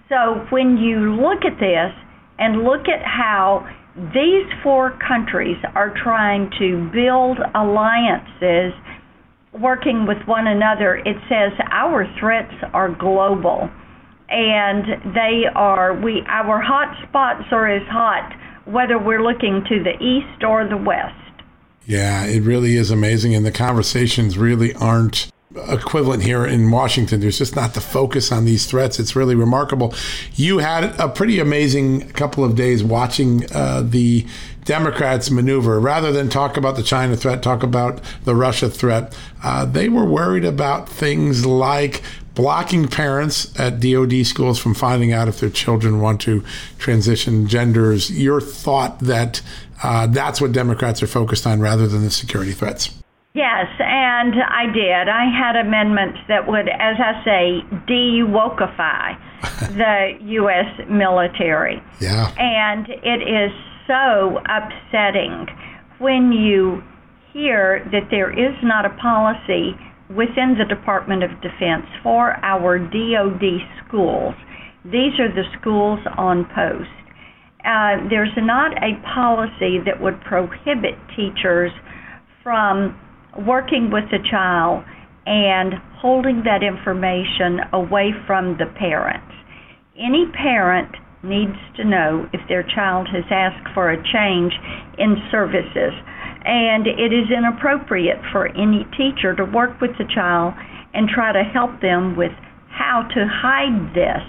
So 0.09 0.47
when 0.51 0.77
you 0.77 1.17
look 1.17 1.45
at 1.45 1.59
this 1.59 1.93
and 2.39 2.63
look 2.63 2.87
at 2.89 3.03
how 3.05 3.67
these 4.15 4.47
four 4.63 4.97
countries 5.07 5.57
are 5.75 5.95
trying 6.03 6.51
to 6.59 6.89
build 6.93 7.39
alliances 7.55 8.73
working 9.53 10.07
with 10.07 10.19
one 10.27 10.47
another, 10.47 10.97
it 10.97 11.17
says 11.29 11.53
our 11.73 12.07
threats 12.21 12.55
are 12.73 12.91
global. 12.91 13.69
And 14.29 15.15
they 15.15 15.45
are 15.55 15.95
we 15.95 16.23
our 16.29 16.61
hot 16.61 16.97
spots 17.09 17.45
are 17.53 17.69
as 17.69 17.87
hot 17.89 18.33
whether 18.65 18.99
we're 18.99 19.23
looking 19.23 19.65
to 19.69 19.83
the 19.83 19.95
east 20.03 20.43
or 20.43 20.69
the 20.69 20.77
west. 20.77 21.15
Yeah, 21.85 22.27
it 22.27 22.43
really 22.43 22.77
is 22.77 22.91
amazing 22.91 23.35
and 23.35 23.47
the 23.47 23.53
conversations 23.53 24.37
really 24.37 24.75
aren't 24.75 25.31
equivalent 25.69 26.23
here 26.23 26.47
in 26.47 26.71
Washington. 26.71 27.21
There's 27.21 27.39
just 27.39 27.57
not 27.57 27.75
the 27.75 27.81
focus 27.81 28.33
on 28.33 28.45
these 28.45 28.67
threats. 28.67 28.99
It's 28.99 29.17
really 29.17 29.35
remarkable. 29.35 29.95
You 30.35 30.59
had 30.59 30.99
a 31.01 31.09
pretty 31.09 31.39
amazing 31.39 32.09
couple 32.11 32.45
of 32.45 32.55
days 32.55 32.83
watching 32.85 33.45
uh, 33.53 33.83
the 33.85 34.27
Democrats 34.65 35.31
maneuver. 35.31 35.81
Rather 35.81 36.13
than 36.13 36.29
talk 36.29 36.57
about 36.57 36.77
the 36.77 36.83
China 36.83 37.17
threat, 37.17 37.43
talk 37.43 37.63
about 37.63 38.01
the 38.25 38.35
Russia 38.35 38.69
threat. 38.69 39.17
Uh, 39.43 39.65
they 39.65 39.89
were 39.89 40.05
worried 40.05 40.45
about 40.45 40.89
things 40.89 41.47
like 41.47 42.03
blocking 42.35 42.87
parents 42.87 43.59
at 43.59 43.81
DoD 43.81 44.27
schools 44.27 44.59
from 44.59 44.75
finding 44.75 45.13
out 45.13 45.29
if 45.29 45.41
their 45.41 45.51
children 45.51 46.01
want 46.01 46.21
to 46.21 46.45
transition 46.79 47.47
genders. 47.47 48.11
Your 48.11 48.41
thought 48.41 48.99
that 49.01 49.41
uh, 49.83 50.07
that's 50.09 50.41
what 50.41 50.53
Democrats 50.53 51.03
are 51.03 51.07
focused 51.07 51.47
on 51.47 51.61
rather 51.61 51.87
than 51.87 52.03
the 52.03 52.11
security 52.11 52.53
threats. 52.53 52.91
Yes, 53.37 53.67
and 53.79 54.35
I 54.43 54.65
did. 54.73 55.11
I 55.11 55.27
had 55.29 55.57
amendments 55.57 56.21
that 56.27 56.49
would, 56.49 56.71
as 56.71 56.97
I 56.99 57.23
say, 57.23 57.61
de-wokeify 57.87 59.19
the 59.77 60.17
U.S. 60.41 60.89
military. 60.89 61.83
Yeah. 62.01 62.33
And 62.39 62.89
it 62.89 63.21
is 63.21 63.53
so 63.87 64.41
upsetting 64.49 65.49
when 65.99 66.33
you 66.33 66.83
hear 67.35 67.87
that 67.93 68.09
there 68.11 68.33
is 68.33 68.57
not 68.63 68.87
a 68.87 68.97
policy 68.97 69.77
within 70.09 70.57
the 70.57 70.65
Department 70.65 71.23
of 71.23 71.31
Defense 71.43 71.85
for 72.03 72.43
our 72.43 72.79
DoD 72.79 73.61
schools 73.87 74.35
These 74.85 75.19
are 75.21 75.29
the 75.29 75.45
schools 75.61 76.01
on 76.17 76.47
post. 76.55 76.89
Uh, 77.67 78.09
there's 78.09 78.33
not 78.39 78.73
a 78.83 78.95
policy 79.13 79.79
that 79.85 80.01
would 80.01 80.21
prohibit 80.23 80.95
teachers 81.15 81.73
from 82.43 82.97
working 83.45 83.91
with 83.91 84.05
the 84.11 84.19
child 84.31 84.85
and 85.27 85.75
holding 85.99 86.45
that 86.45 86.63
information 86.63 87.61
away 87.73 88.13
from 88.27 88.57
the 88.59 88.67
parents. 88.79 89.33
Any 89.99 90.27
parent 90.33 90.95
needs 91.25 91.59
to 91.77 91.85
know 91.85 92.29
if 92.33 92.41
their 92.49 92.63
child 92.63 93.09
has 93.11 93.25
asked 93.31 93.75
for 93.75 93.91
a 93.91 93.97
change 94.13 94.53
in 94.99 95.17
services. 95.31 95.93
And 96.45 96.87
it 96.87 97.13
is 97.13 97.27
inappropriate 97.31 98.23
for 98.31 98.47
any 98.47 98.87
teacher 98.97 99.35
to 99.35 99.45
work 99.45 99.81
with 99.81 99.91
the 99.99 100.07
child 100.15 100.55
and 100.95 101.09
try 101.09 101.33
to 101.33 101.43
help 101.43 101.81
them 101.81 102.17
with 102.17 102.31
how 102.71 103.03
to 103.03 103.27
hide 103.27 103.95
this 103.95 104.23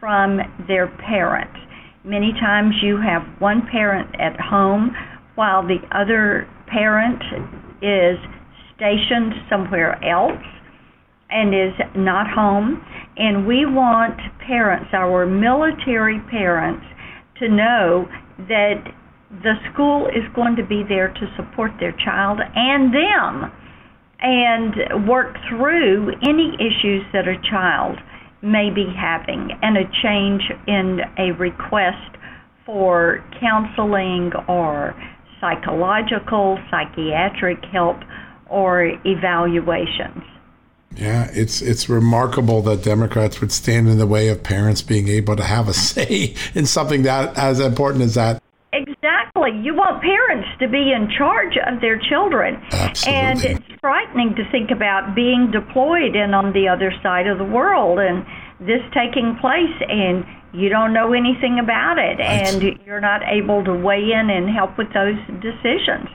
from 0.00 0.40
their 0.66 0.88
parents. 0.88 1.58
Many 2.04 2.32
times 2.40 2.74
you 2.82 2.96
have 2.96 3.22
one 3.38 3.66
parent 3.70 4.08
at 4.18 4.40
home 4.40 4.96
while 5.34 5.62
the 5.62 5.78
other 5.92 6.48
parent 6.66 7.22
is 7.82 8.18
stationed 8.82 9.32
somewhere 9.48 9.94
else 10.04 10.42
and 11.30 11.54
is 11.54 11.72
not 11.94 12.26
home. 12.28 12.84
And 13.16 13.46
we 13.46 13.64
want 13.64 14.18
parents, 14.44 14.90
our 14.92 15.24
military 15.24 16.20
parents, 16.30 16.84
to 17.38 17.48
know 17.48 18.06
that 18.48 18.82
the 19.42 19.54
school 19.72 20.08
is 20.08 20.24
going 20.34 20.56
to 20.56 20.66
be 20.66 20.82
there 20.86 21.08
to 21.08 21.34
support 21.36 21.70
their 21.78 21.94
child 22.04 22.40
and 22.54 22.92
them 22.92 23.52
and 24.20 25.08
work 25.08 25.34
through 25.48 26.12
any 26.22 26.54
issues 26.60 27.02
that 27.12 27.26
a 27.26 27.40
child 27.50 27.98
may 28.42 28.70
be 28.74 28.86
having 28.98 29.50
and 29.62 29.76
a 29.78 29.84
change 30.02 30.42
in 30.66 31.00
a 31.18 31.32
request 31.38 32.18
for 32.66 33.24
counseling 33.40 34.30
or 34.48 34.94
psychological, 35.40 36.58
psychiatric 36.70 37.58
help 37.72 37.96
or 38.52 38.92
evaluations. 39.04 40.22
Yeah, 40.96 41.30
it's 41.32 41.62
it's 41.62 41.88
remarkable 41.88 42.60
that 42.62 42.84
Democrats 42.84 43.40
would 43.40 43.50
stand 43.50 43.88
in 43.88 43.96
the 43.98 44.06
way 44.06 44.28
of 44.28 44.42
parents 44.42 44.82
being 44.82 45.08
able 45.08 45.36
to 45.36 45.44
have 45.44 45.68
a 45.68 45.74
say 45.74 46.34
in 46.54 46.66
something 46.66 47.02
that 47.02 47.36
as 47.38 47.60
important 47.60 48.04
as 48.04 48.14
that. 48.14 48.42
Exactly. 48.72 49.50
You 49.62 49.74
want 49.74 50.02
parents 50.02 50.48
to 50.60 50.68
be 50.68 50.92
in 50.92 51.10
charge 51.16 51.58
of 51.66 51.80
their 51.80 52.00
children. 52.08 52.56
Absolutely. 52.72 53.20
And 53.20 53.44
it's 53.44 53.80
frightening 53.80 54.34
to 54.36 54.50
think 54.50 54.70
about 54.70 55.14
being 55.14 55.50
deployed 55.50 56.16
and 56.16 56.34
on 56.34 56.52
the 56.52 56.68
other 56.68 56.92
side 57.02 57.26
of 57.26 57.36
the 57.36 57.44
world 57.44 57.98
and 57.98 58.24
this 58.60 58.80
taking 58.94 59.36
place 59.40 59.76
and 59.88 60.24
you 60.54 60.68
don't 60.68 60.92
know 60.92 61.12
anything 61.12 61.58
about 61.58 61.98
it 61.98 62.18
right. 62.18 62.48
and 62.48 62.78
you're 62.86 63.00
not 63.00 63.20
able 63.28 63.64
to 63.64 63.74
weigh 63.74 64.12
in 64.12 64.30
and 64.30 64.48
help 64.48 64.78
with 64.78 64.88
those 64.94 65.16
decisions. 65.40 66.08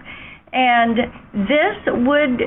And 0.53 0.97
this 1.33 1.77
would 1.87 2.41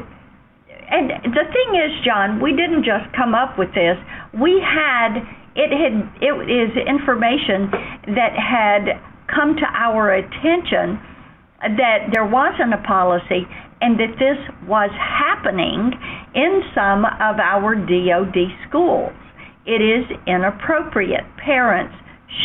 and 0.90 1.10
the 1.22 1.46
thing 1.54 1.78
is, 1.78 2.04
John, 2.04 2.42
we 2.42 2.50
didn't 2.50 2.82
just 2.82 3.14
come 3.14 3.32
up 3.32 3.56
with 3.56 3.70
this. 3.74 3.96
We 4.34 4.58
had 4.58 5.22
it 5.54 5.70
had 5.70 5.94
it 6.20 6.34
is 6.50 6.70
information 6.86 7.70
that 8.14 8.34
had 8.34 8.98
come 9.30 9.54
to 9.56 9.66
our 9.70 10.14
attention 10.14 10.98
that 11.60 12.10
there 12.12 12.26
wasn't 12.26 12.74
a 12.74 12.82
policy 12.82 13.46
and 13.80 13.98
that 14.00 14.18
this 14.18 14.38
was 14.66 14.90
happening 14.98 15.92
in 16.34 16.62
some 16.74 17.04
of 17.04 17.38
our 17.38 17.74
DoD 17.74 18.36
schools. 18.68 19.12
It 19.66 19.80
is 19.80 20.04
inappropriate. 20.26 21.24
Parents 21.36 21.94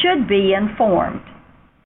should 0.02 0.28
be 0.28 0.54
informed. 0.54 1.22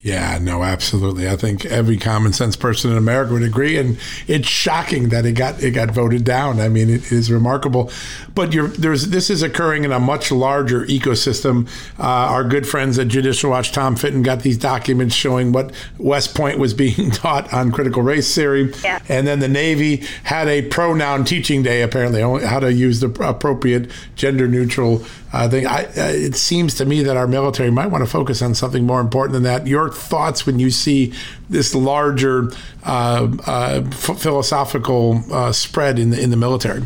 Yeah, 0.02 0.38
no, 0.42 0.64
absolutely. 0.64 1.28
I 1.28 1.36
think 1.36 1.66
every 1.66 1.98
common 1.98 2.32
sense 2.32 2.56
person 2.56 2.90
in 2.90 2.96
America 2.96 3.34
would 3.34 3.44
agree, 3.44 3.78
and 3.78 3.98
it's 4.28 4.48
shocking 4.48 5.10
that 5.10 5.26
it 5.26 5.34
got 5.34 5.62
it 5.62 5.72
got 5.72 5.92
voted 5.92 6.24
down. 6.24 6.62
I 6.62 6.70
mean, 6.70 6.90
it 6.90 7.12
is 7.12 7.30
remarkable. 7.30 7.92
But 8.34 8.54
there's 8.54 9.10
this 9.10 9.30
is 9.30 9.44
occurring 9.44 9.84
in 9.84 9.92
a 9.92 10.00
much 10.00 10.32
larger 10.32 10.86
ecosystem. 10.86 11.68
Uh, 12.00 12.04
our 12.04 12.46
good 12.46 12.66
friends 12.66 12.98
at 12.98 13.10
Judicial 13.10 13.50
Watch, 13.50 13.74
Tom 13.74 13.98
Fitton, 13.98 14.24
got 14.24 14.40
these 14.40 14.58
documents 14.58 15.16
showing 15.16 15.52
what 15.52 15.74
West 15.98 16.34
Point 16.34 16.60
was 16.60 16.74
being 16.74 17.12
taught 17.12 17.54
on 17.54 17.70
critical 17.70 18.02
race 18.02 18.34
theory, 18.34 18.72
yeah. 18.82 19.02
and 19.10 19.28
then 19.28 19.42
the 19.42 19.50
Navy 19.50 19.98
had 20.24 20.48
a 20.48 20.62
pronoun 20.62 21.26
teaching 21.26 21.62
day, 21.62 21.82
apparently, 21.82 22.22
how 22.22 22.62
to 22.62 22.72
use 22.72 23.02
the 23.02 23.10
appropriate 23.22 23.92
gender 24.16 24.48
neutral 24.48 25.04
uh, 25.32 25.50
thing. 25.50 25.68
I, 25.68 25.86
uh, 25.86 25.90
it 25.96 26.36
seems 26.36 26.76
to 26.76 26.86
me 26.86 27.04
that 27.04 27.18
our 27.18 27.28
military 27.28 27.70
might 27.70 27.88
want 27.88 28.04
to 28.04 28.10
focus 28.10 28.42
on 28.42 28.56
something 28.56 28.86
more 28.86 29.02
important 29.02 29.34
than 29.34 29.44
that. 29.44 29.68
Your 29.68 29.90
thoughts 29.90 30.46
when 30.46 30.60
you 30.60 30.72
see 30.72 31.14
this 31.50 31.76
larger 31.76 32.52
uh, 32.84 33.28
uh 33.46 33.82
f- 33.86 34.20
philosophical 34.20 35.24
uh, 35.32 35.52
spread 35.52 36.00
in 36.00 36.10
the 36.12 36.22
in 36.22 36.30
the 36.30 36.38
military? 36.38 36.84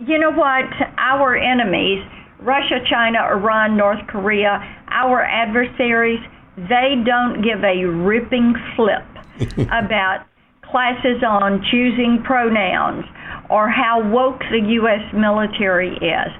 You 0.00 0.18
know 0.18 0.32
what? 0.32 0.64
Our 0.98 1.36
enemies, 1.36 2.04
Russia, 2.40 2.80
China, 2.88 3.18
Iran, 3.30 3.76
North 3.76 4.06
Korea, 4.06 4.60
our 4.88 5.22
adversaries, 5.22 6.20
they 6.56 7.02
don't 7.04 7.42
give 7.42 7.64
a 7.64 7.84
ripping 7.84 8.54
flip 8.74 9.04
about 9.70 10.26
classes 10.62 11.22
on 11.22 11.64
choosing 11.70 12.22
pronouns 12.24 13.04
or 13.48 13.68
how 13.68 14.02
woke 14.10 14.40
the 14.50 14.60
U.S. 14.60 15.12
military 15.14 15.94
is. 15.96 16.32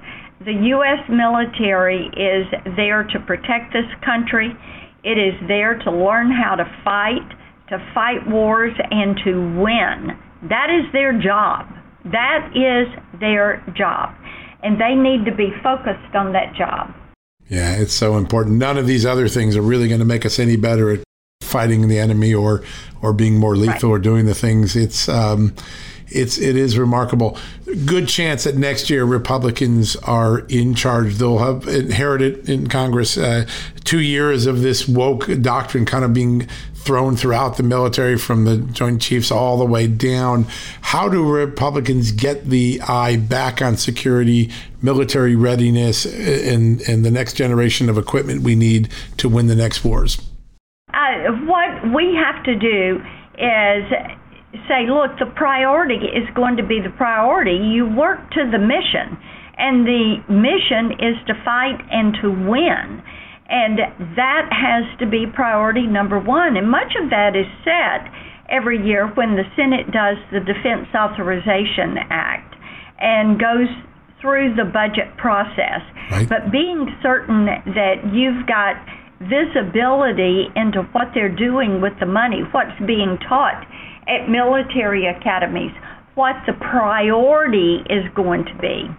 The 0.47 0.53
U.S. 0.53 1.03
military 1.11 2.07
is 2.15 2.47
there 2.77 3.03
to 3.03 3.19
protect 3.27 3.73
this 3.73 3.91
country. 4.05 4.55
It 5.03 5.19
is 5.19 5.35
there 5.49 5.77
to 5.77 5.91
learn 5.91 6.31
how 6.31 6.55
to 6.55 6.65
fight, 6.85 7.29
to 7.69 7.91
fight 7.93 8.25
wars, 8.29 8.73
and 8.93 9.19
to 9.25 9.33
win. 9.61 10.17
That 10.49 10.71
is 10.71 10.87
their 10.93 11.21
job. 11.21 11.67
That 12.05 12.53
is 12.55 12.87
their 13.19 13.61
job. 13.77 14.15
And 14.63 14.81
they 14.81 14.95
need 14.95 15.25
to 15.25 15.35
be 15.35 15.51
focused 15.65 16.15
on 16.15 16.33
that 16.35 16.55
job. 16.55 16.95
Yeah, 17.49 17.73
it's 17.73 17.93
so 17.93 18.17
important. 18.17 18.55
None 18.59 18.79
of 18.79 18.87
these 18.87 19.05
other 19.05 19.27
things 19.27 19.57
are 19.57 19.63
really 19.63 19.89
going 19.89 19.99
to 19.99 20.07
make 20.07 20.25
us 20.25 20.39
any 20.39 20.55
better 20.55 20.93
at 20.93 21.03
fighting 21.41 21.89
the 21.89 21.99
enemy 21.99 22.33
or 22.33 22.63
or 23.03 23.13
being 23.13 23.37
more 23.39 23.57
lethal 23.57 23.91
right. 23.91 23.97
or 23.97 23.99
doing 23.99 24.27
the 24.27 24.35
things. 24.35 24.77
It's 24.77 25.09
um, 25.09 25.57
it's 26.17 26.39
it 26.39 26.57
is 26.57 26.79
remarkable. 26.79 27.39
Good 27.85 28.09
chance 28.09 28.45
that 28.45 28.57
next 28.57 28.91
year 28.91 29.05
Republicans 29.05 29.97
are 29.97 30.41
in 30.49 30.75
charge. 30.75 31.15
They'll 31.15 31.39
have 31.39 31.69
inherited 31.69 32.49
in 32.49 32.69
Congress 32.69 33.17
uh, 33.17 33.47
two 33.85 34.01
years 34.01 34.47
of 34.47 34.63
this 34.63 34.89
woke 34.89 35.29
doctrine 35.43 35.85
kind 35.85 36.05
of 36.05 36.13
being 36.13 36.49
thrown 36.87 37.17
throughout 37.17 37.57
the 37.57 37.65
military 37.65 38.17
from 38.17 38.45
the 38.45 38.59
Joint 38.59 39.03
Chiefs 39.03 39.33
all 39.33 39.59
the 39.59 39.65
way 39.65 39.89
down. 39.89 40.47
How 40.83 41.09
do 41.09 41.29
Republicans 41.29 42.13
get 42.13 42.49
the 42.49 42.81
eye 42.87 43.17
back 43.17 43.61
on 43.61 43.77
security, 43.77 44.53
military 44.81 45.35
readiness, 45.35 46.07
and, 46.07 46.81
and 46.83 47.05
the 47.05 47.11
next 47.11 47.33
generation 47.33 47.89
of 47.89 47.99
equipment 47.99 48.43
we 48.43 48.55
need 48.55 48.89
to 49.17 49.29
win 49.29 49.49
the 49.49 49.57
next 49.57 49.85
wars? 49.85 50.23
Uh, 50.95 51.33
what 51.45 51.93
we 51.93 52.15
have 52.15 52.43
to 52.45 52.55
do 52.55 53.03
is 53.37 53.93
say, 54.69 54.89
look, 54.89 55.19
the 55.19 55.33
priority 55.35 56.01
is 56.13 56.29
going 56.35 56.57
to 56.57 56.67
be 56.67 56.81
the 56.81 56.95
priority. 56.97 57.57
You 57.57 57.87
work 57.87 58.31
to 58.33 58.51
the 58.51 58.59
mission, 58.59 59.17
and 59.57 59.87
the 59.87 60.21
mission 60.29 60.93
is 61.01 61.17
to 61.27 61.35
fight 61.45 61.81
and 61.91 62.15
to 62.23 62.29
win. 62.31 63.03
And 63.49 63.79
that 64.17 64.51
has 64.51 64.99
to 64.99 65.07
be 65.07 65.25
priority 65.27 65.87
number 65.87 66.19
one. 66.19 66.57
And 66.57 66.69
much 66.69 66.93
of 67.01 67.11
that 67.11 67.37
is 67.37 67.47
set 67.63 68.11
every 68.51 68.85
year 68.85 69.07
when 69.15 69.37
the 69.37 69.45
Senate 69.55 69.91
does 69.93 70.19
the 70.33 70.41
Defense 70.41 70.89
Authorization 70.95 71.99
Act 72.11 72.55
and 72.99 73.39
goes 73.39 73.69
through 74.21 74.55
the 74.57 74.65
budget 74.65 75.17
process. 75.17 75.83
Right. 76.11 76.29
But 76.29 76.51
being 76.51 76.91
certain 77.03 77.47
that 77.47 78.03
you've 78.13 78.47
got 78.47 78.77
visibility 79.21 80.49
into 80.57 80.83
what 80.93 81.09
they're 81.15 81.35
doing 81.35 81.81
with 81.81 81.95
the 82.01 82.07
money, 82.07 82.43
what's 82.53 82.77
being 82.87 83.19
taught 83.29 83.65
at 84.09 84.29
military 84.29 85.07
academies, 85.07 85.73
what 86.15 86.37
the 86.47 86.53
priority 86.55 87.83
is 87.91 88.05
going 88.15 88.45
to 88.45 88.55
be. 88.55 88.91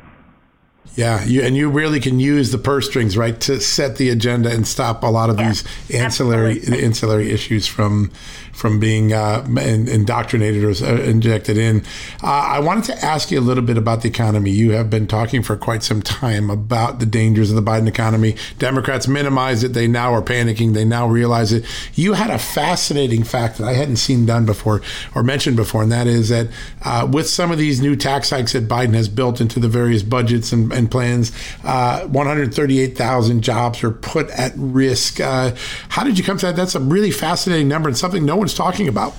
Yeah, 0.96 1.24
you, 1.26 1.42
and 1.42 1.56
you 1.56 1.70
really 1.70 2.00
can 2.00 2.20
use 2.20 2.52
the 2.52 2.58
purse 2.58 2.88
strings, 2.88 3.18
right, 3.18 3.40
to 3.42 3.60
set 3.60 3.98
the 3.98 4.10
agenda 4.10 4.50
and 4.50 4.66
stop 4.66 5.04
a 5.04 5.08
lot 5.08 5.30
of 5.30 5.38
these 5.38 5.64
ancillary 5.94 6.58
absolutely. 6.58 6.86
ancillary 6.86 7.32
issues 7.32 7.68
from 7.68 8.12
from 8.58 8.80
being 8.80 9.14
uh, 9.14 9.46
indoctrinated 9.48 10.64
or 10.64 10.72
uh, 10.84 11.02
injected 11.04 11.58
in. 11.58 11.84
Uh, 12.24 12.28
I 12.28 12.60
wanted 12.60 12.86
to 12.86 13.06
ask 13.06 13.30
you 13.30 13.40
a 13.40 13.42
little 13.42 13.64
bit 13.64 13.78
about 13.78 14.02
the 14.02 14.10
economy. 14.10 14.50
You 14.50 14.72
have 14.72 14.90
been 14.90 15.06
talking 15.06 15.44
for 15.44 15.56
quite 15.56 15.84
some 15.84 16.02
time 16.02 16.50
about 16.50 17.00
the 17.00 17.06
dangers 17.06 17.52
of 17.52 17.56
the 17.56 17.62
Biden 17.62 17.88
economy. 17.88 18.36
Democrats 18.58 19.08
minimize 19.08 19.64
it. 19.64 19.74
They 19.74 19.88
now 19.88 20.12
are 20.12 20.24
panicking. 20.24 20.74
They 20.74 20.86
now 20.86 21.08
realize 21.08 21.54
it. 21.54 21.66
You 21.94 22.14
had 22.14 22.32
a 22.32 22.40
fascinating 22.40 23.24
fact 23.24 23.60
that 23.60 23.68
I 23.68 23.74
hadn't 23.74 23.98
seen 23.98 24.26
done 24.26 24.48
before 24.48 24.82
or 25.14 25.22
mentioned 25.22 25.56
before, 25.56 25.84
and 25.84 25.92
that 25.92 26.08
is 26.08 26.30
that 26.30 26.48
uh, 26.84 27.08
with 27.10 27.30
some 27.30 27.52
of 27.52 27.60
these 27.60 27.80
new 27.80 27.96
tax 27.96 28.32
hikes 28.32 28.54
that 28.54 28.68
Biden 28.68 28.96
has 28.96 29.08
built 29.08 29.40
into 29.40 29.60
the 29.60 29.68
various 29.68 30.02
budgets 30.02 30.52
and, 30.52 30.74
and 30.74 30.90
plans. 30.90 31.32
Uh, 31.64 32.08
138,000 32.08 33.42
jobs 33.42 33.84
are 33.84 33.92
put 33.92 34.30
at 34.32 34.54
risk. 34.56 35.20
Uh, 35.20 35.54
how 35.90 36.04
did 36.04 36.18
you 36.18 36.24
come 36.24 36.38
to 36.38 36.48
that? 36.48 36.56
That's 36.56 36.74
a 36.74 36.80
really 36.80 37.12
fascinating 37.12 37.68
number 37.68 37.90
and 37.90 37.98
something 37.98 38.26
no 38.26 38.47
one's 38.48 38.54
talking 38.54 38.88
about. 38.88 39.14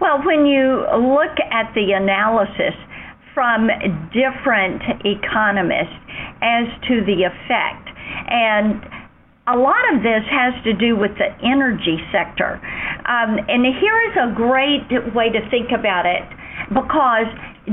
Well, 0.00 0.24
when 0.24 0.46
you 0.46 0.84
look 0.96 1.36
at 1.52 1.72
the 1.74 1.92
analysis 1.92 2.74
from 3.34 3.68
different 4.08 4.80
economists 5.04 6.00
as 6.40 6.64
to 6.88 7.04
the 7.04 7.28
effect, 7.28 7.84
and 8.30 8.80
a 9.46 9.56
lot 9.56 9.84
of 9.92 10.02
this 10.02 10.24
has 10.30 10.54
to 10.64 10.72
do 10.72 10.96
with 10.96 11.12
the 11.18 11.28
energy 11.44 12.00
sector. 12.10 12.56
Um, 13.04 13.36
and 13.48 13.66
here 13.68 14.00
is 14.08 14.16
a 14.16 14.32
great 14.32 14.88
way 15.14 15.28
to 15.28 15.40
think 15.50 15.68
about 15.76 16.06
it 16.06 16.24
because 16.72 17.28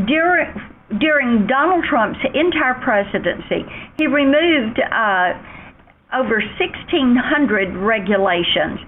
during, 0.07 0.51
during 0.99 1.47
Donald 1.47 1.85
Trump's 1.87 2.19
entire 2.33 2.75
presidency, 2.83 3.63
he 3.97 4.07
removed 4.07 4.81
uh, 4.83 5.39
over 6.11 6.43
1,600 6.59 7.77
regulations. 7.77 8.79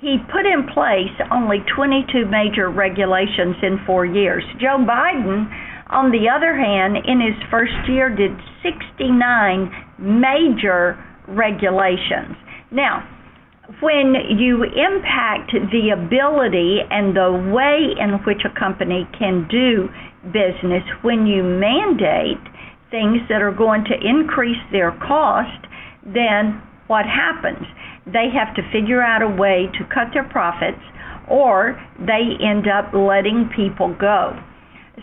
He 0.00 0.16
put 0.32 0.46
in 0.46 0.66
place 0.72 1.12
only 1.30 1.58
22 1.76 2.24
major 2.24 2.70
regulations 2.70 3.56
in 3.62 3.78
four 3.84 4.06
years. 4.06 4.42
Joe 4.58 4.80
Biden, 4.80 5.44
on 5.88 6.10
the 6.10 6.24
other 6.24 6.56
hand, 6.56 6.96
in 7.04 7.20
his 7.20 7.36
first 7.50 7.76
year, 7.86 8.08
did 8.08 8.32
69 8.62 9.68
major 9.98 10.96
regulations. 11.28 12.32
Now, 12.72 13.04
when 13.82 14.14
you 14.38 14.64
impact 14.64 15.52
the 15.52 15.92
ability 15.92 16.80
and 16.90 17.14
the 17.14 17.52
way 17.52 17.92
in 18.00 18.24
which 18.24 18.40
a 18.48 18.58
company 18.58 19.06
can 19.18 19.46
do 19.50 19.88
business, 20.32 20.82
when 21.02 21.26
you 21.26 21.42
mandate 21.44 22.40
things 22.90 23.20
that 23.28 23.42
are 23.42 23.52
going 23.52 23.84
to 23.84 23.94
increase 24.00 24.60
their 24.72 24.92
cost, 25.06 25.66
then 26.04 26.62
what 26.88 27.04
happens? 27.04 27.66
They 28.06 28.28
have 28.32 28.54
to 28.56 28.62
figure 28.72 29.02
out 29.02 29.22
a 29.22 29.28
way 29.28 29.68
to 29.78 29.84
cut 29.92 30.12
their 30.12 30.28
profits 30.28 30.80
or 31.28 31.80
they 31.98 32.36
end 32.42 32.66
up 32.66 32.92
letting 32.92 33.48
people 33.54 33.94
go. 33.94 34.34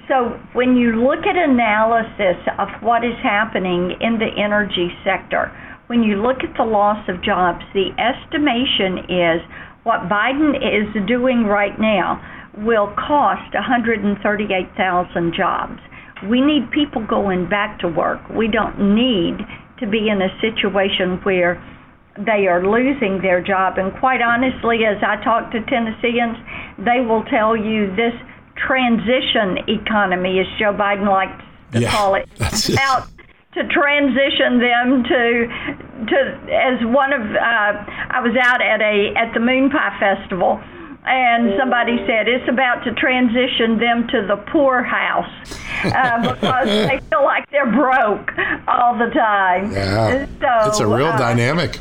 So 0.07 0.39
when 0.53 0.75
you 0.75 1.03
look 1.03 1.25
at 1.25 1.35
analysis 1.35 2.37
of 2.59 2.67
what 2.81 3.03
is 3.03 3.15
happening 3.23 3.95
in 3.99 4.19
the 4.19 4.29
energy 4.37 4.89
sector, 5.03 5.51
when 5.87 6.03
you 6.03 6.21
look 6.21 6.43
at 6.43 6.55
the 6.57 6.63
loss 6.63 7.07
of 7.07 7.23
jobs, 7.23 7.63
the 7.73 7.95
estimation 7.95 9.07
is 9.09 9.41
what 9.83 10.09
Biden 10.11 10.55
is 10.55 11.07
doing 11.07 11.45
right 11.45 11.79
now 11.79 12.21
will 12.57 12.93
cost 12.97 13.53
138,000 13.53 15.33
jobs. 15.33 15.79
We 16.29 16.41
need 16.41 16.71
people 16.71 17.05
going 17.05 17.47
back 17.47 17.79
to 17.79 17.87
work. 17.87 18.19
We 18.29 18.47
don't 18.47 18.95
need 18.95 19.37
to 19.79 19.87
be 19.87 20.09
in 20.09 20.21
a 20.21 20.33
situation 20.41 21.21
where 21.23 21.55
they 22.25 22.47
are 22.47 22.65
losing 22.65 23.21
their 23.21 23.41
job. 23.41 23.77
And 23.77 23.93
quite 23.99 24.21
honestly, 24.21 24.85
as 24.85 24.97
I 25.03 25.21
talk 25.23 25.51
to 25.51 25.61
Tennesseans, 25.65 26.37
they 26.77 27.01
will 27.01 27.23
tell 27.25 27.55
you 27.55 27.95
this 27.95 28.13
transition 28.55 29.57
economy, 29.67 30.39
as 30.39 30.47
Joe 30.59 30.73
Biden 30.73 31.09
likes 31.09 31.43
to 31.73 31.81
yeah, 31.81 31.91
call 31.91 32.15
it, 32.19 32.29
out 32.79 33.07
to 33.53 33.67
transition 33.69 34.59
them 34.59 35.03
to 35.03 35.47
to 36.07 36.17
as 36.53 36.85
one 36.85 37.13
of 37.13 37.21
uh, 37.21 37.73
I 38.13 38.21
was 38.21 38.35
out 38.41 38.61
at 38.61 38.81
a 38.81 39.13
at 39.15 39.33
the 39.33 39.39
Moon 39.39 39.69
Pie 39.69 39.97
Festival 39.99 40.61
and 41.07 41.53
somebody 41.57 41.97
said 42.05 42.27
it's 42.27 42.47
about 42.49 42.83
to 42.83 42.93
transition 42.95 43.79
them 43.79 44.07
to 44.09 44.27
the 44.27 44.35
poorhouse 44.51 45.31
uh, 45.85 46.33
because 46.33 46.67
they 46.67 46.99
feel 47.09 47.23
like 47.23 47.49
they're 47.49 47.71
broke 47.71 48.31
all 48.67 48.97
the 48.97 49.09
time. 49.13 49.71
Yeah, 49.71 50.25
so, 50.39 50.69
it's 50.69 50.79
a 50.79 50.87
real 50.87 51.07
uh, 51.07 51.17
dynamic. 51.17 51.79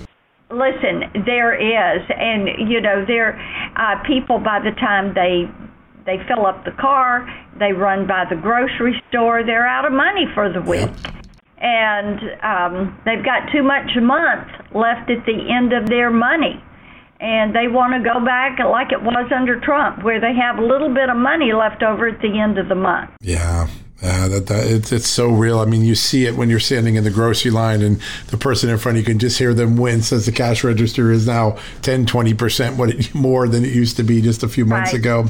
Listen, 0.51 1.25
there 1.27 1.55
is, 1.55 2.03
and 2.09 2.71
you 2.71 2.81
know, 2.81 3.05
there 3.07 3.35
uh, 3.77 4.03
people 4.07 4.39
by 4.39 4.61
the 4.61 4.73
time 4.79 5.13
they 5.15 5.51
they 6.05 6.23
fill 6.29 6.47
up 6.47 6.65
the 6.65 6.71
car, 6.81 7.27
they 7.59 7.73
run 7.73 8.07
by 8.07 8.25
the 8.31 8.37
grocery 8.37 9.03
store, 9.09 9.43
they're 9.45 9.67
out 9.67 9.85
of 9.85 9.93
money 9.93 10.27
for 10.35 10.53
the 10.53 10.61
week. 10.61 10.89
Yep 11.05 11.17
and 11.59 12.21
um, 12.43 13.01
they've 13.05 13.25
got 13.25 13.51
too 13.53 13.63
much 13.63 13.91
a 13.97 14.01
month 14.01 14.49
left 14.75 15.11
at 15.11 15.25
the 15.25 15.39
end 15.51 15.73
of 15.73 15.89
their 15.89 16.11
money. 16.11 16.63
And 17.19 17.57
they 17.57 17.67
want 17.67 17.95
to 17.95 18.01
go 18.05 18.23
back 18.23 18.59
like 18.59 18.93
it 18.93 19.01
was 19.01 19.33
under 19.35 19.59
Trump, 19.61 20.05
where 20.05 20.21
they 20.21 20.35
have 20.35 20.59
a 20.59 20.63
little 20.63 20.93
bit 20.93 21.09
of 21.09 21.17
money 21.17 21.55
left 21.55 21.83
over 21.83 22.09
at 22.09 22.21
the 22.21 22.39
end 22.39 22.59
of 22.59 22.69
the 22.69 22.75
month. 22.75 23.11
Yeah, 23.23 23.69
uh, 24.03 24.29
that, 24.29 24.47
that 24.49 24.67
it's, 24.67 24.93
it's 24.93 25.09
so 25.09 25.29
real. 25.29 25.59
I 25.59 25.65
mean, 25.65 25.83
you 25.83 25.95
see 25.95 26.27
it 26.27 26.37
when 26.37 26.51
you're 26.51 26.61
standing 26.61 26.97
in 26.97 27.05
the 27.05 27.11
grocery 27.11 27.51
line 27.51 27.81
and 27.81 28.01
the 28.29 28.37
person 28.37 28.69
in 28.69 28.77
front, 28.77 28.99
you 28.99 29.05
can 29.05 29.19
just 29.19 29.39
hear 29.39 29.55
them 29.55 29.77
wince 29.77 30.13
as 30.13 30.27
the 30.27 30.33
cash 30.33 30.65
register 30.65 31.11
is 31.11 31.27
now 31.27 31.59
10, 31.81 32.05
20% 32.05 32.77
what 32.77 32.91
it, 32.91 33.15
more 33.15 33.49
than 33.49 33.65
it 33.65 33.73
used 33.73 33.97
to 33.97 34.03
be 34.03 34.21
just 34.21 34.43
a 34.43 34.49
few 34.49 34.67
months 34.67 34.93
right. 34.93 35.01
ago. 35.01 35.27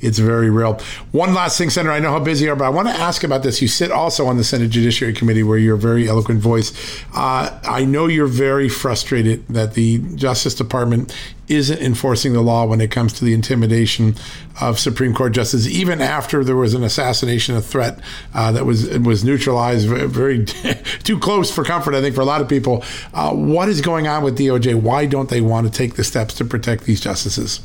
It's 0.00 0.18
very 0.18 0.50
real. 0.50 0.78
One 1.12 1.32
last 1.32 1.56
thing, 1.56 1.70
Senator, 1.70 1.92
I 1.92 1.98
know 1.98 2.10
how 2.10 2.20
busy 2.20 2.44
you 2.44 2.52
are, 2.52 2.56
but 2.56 2.66
I 2.66 2.70
want 2.70 2.88
to 2.88 2.94
ask 2.94 3.24
about 3.24 3.42
this. 3.42 3.62
You 3.62 3.68
sit 3.68 3.90
also 3.90 4.26
on 4.26 4.36
the 4.36 4.44
Senate 4.44 4.70
Judiciary 4.70 5.14
Committee 5.14 5.42
where 5.42 5.58
you're 5.58 5.76
a 5.76 5.78
very 5.78 6.06
eloquent 6.06 6.40
voice. 6.40 6.72
Uh, 7.14 7.58
I 7.64 7.86
know 7.86 8.06
you're 8.06 8.26
very 8.26 8.68
frustrated 8.68 9.46
that 9.48 9.72
the 9.74 9.98
Justice 10.14 10.54
Department 10.54 11.14
isn't 11.50 11.80
enforcing 11.80 12.32
the 12.32 12.40
law 12.40 12.64
when 12.64 12.80
it 12.80 12.90
comes 12.90 13.12
to 13.14 13.24
the 13.24 13.34
intimidation 13.34 14.14
of 14.60 14.78
Supreme 14.78 15.14
Court 15.14 15.32
justices, 15.32 15.68
even 15.68 16.00
after 16.00 16.44
there 16.44 16.56
was 16.56 16.74
an 16.74 16.84
assassination 16.84 17.56
a 17.56 17.60
threat 17.60 17.98
uh, 18.34 18.52
that 18.52 18.64
was 18.64 18.88
was 18.98 19.24
neutralized 19.24 19.88
very 19.88 20.44
too 21.02 21.18
close 21.18 21.50
for 21.50 21.64
comfort, 21.64 21.94
I 21.94 22.00
think, 22.00 22.14
for 22.14 22.20
a 22.20 22.26
lot 22.26 22.40
of 22.40 22.48
people. 22.48 22.84
Uh, 23.12 23.32
what 23.34 23.68
is 23.68 23.80
going 23.80 24.06
on 24.06 24.22
with 24.22 24.38
DOJ? 24.38 24.80
Why 24.80 25.06
don't 25.06 25.28
they 25.28 25.40
want 25.40 25.66
to 25.66 25.72
take 25.72 25.94
the 25.94 26.04
steps 26.04 26.34
to 26.34 26.44
protect 26.44 26.84
these 26.84 27.00
justices? 27.00 27.60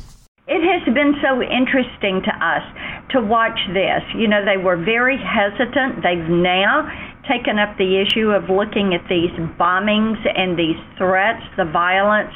It 0.48 0.62
has 0.62 0.94
been 0.94 1.16
so 1.20 1.42
interesting 1.42 2.22
to 2.22 2.30
us 2.44 2.62
to 3.10 3.20
watch 3.20 3.58
this. 3.72 4.02
You 4.14 4.28
know, 4.28 4.44
they 4.44 4.56
were 4.56 4.76
very 4.76 5.18
hesitant. 5.18 6.02
They've 6.02 6.28
now 6.28 6.86
taken 7.28 7.58
up 7.58 7.76
the 7.78 8.00
issue 8.00 8.30
of 8.30 8.48
looking 8.48 8.94
at 8.94 9.06
these 9.08 9.30
bombings 9.58 10.18
and 10.24 10.58
these 10.58 10.78
threats, 10.98 11.42
the 11.56 11.64
violence 11.64 12.32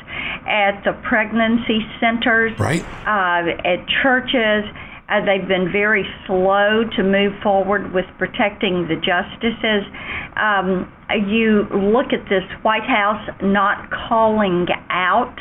at 0.47 0.83
the 0.85 0.93
pregnancy 1.03 1.81
centers, 2.01 2.59
right. 2.59 2.83
uh, 3.07 3.51
at 3.65 3.87
churches. 4.03 4.65
Uh, 5.09 5.25
they've 5.25 5.49
been 5.49 5.73
very 5.73 6.07
slow 6.27 6.85
to 6.97 7.03
move 7.03 7.33
forward 7.43 7.93
with 7.93 8.05
protecting 8.19 8.87
the 8.87 8.95
justices. 8.95 9.83
Um, 10.37 10.87
you 11.27 11.67
look 11.75 12.13
at 12.13 12.29
this 12.29 12.47
White 12.63 12.87
House 12.87 13.29
not 13.43 13.91
calling 13.91 14.67
out 14.89 15.35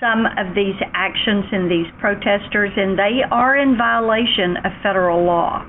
some 0.00 0.26
of 0.26 0.54
these 0.54 0.76
actions 0.94 1.44
and 1.50 1.70
these 1.70 1.86
protesters, 1.98 2.70
and 2.76 2.98
they 2.98 3.22
are 3.30 3.56
in 3.56 3.76
violation 3.76 4.56
of 4.58 4.72
federal 4.82 5.24
law. 5.24 5.64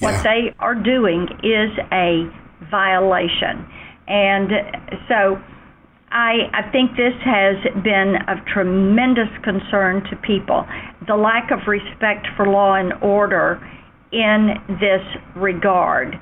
Yeah. 0.00 0.12
What 0.12 0.22
they 0.24 0.54
are 0.58 0.74
doing 0.74 1.28
is 1.42 1.70
a 1.92 2.26
violation. 2.70 3.66
And 4.06 4.50
so 5.08 5.36
I, 6.10 6.48
I 6.54 6.70
think 6.72 6.92
this 6.96 7.14
has 7.24 7.56
been 7.84 8.16
of 8.28 8.38
tremendous 8.46 9.28
concern 9.44 10.02
to 10.10 10.16
people. 10.16 10.64
The 11.06 11.16
lack 11.16 11.50
of 11.50 11.66
respect 11.66 12.26
for 12.36 12.46
law 12.46 12.74
and 12.74 12.92
order 13.02 13.60
in 14.12 14.54
this 14.80 15.04
regard, 15.36 16.14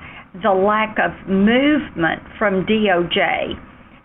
the 0.43 0.51
lack 0.51 0.97
of 0.99 1.11
movement 1.29 2.21
from 2.37 2.65
DOJ 2.65 3.53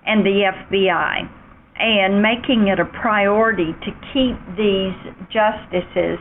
and 0.06 0.24
the 0.24 0.52
FBI, 0.70 1.28
and 1.76 2.22
making 2.22 2.68
it 2.68 2.78
a 2.78 2.84
priority 2.84 3.72
to 3.82 3.90
keep 4.12 4.38
these 4.56 4.94
justices 5.32 6.18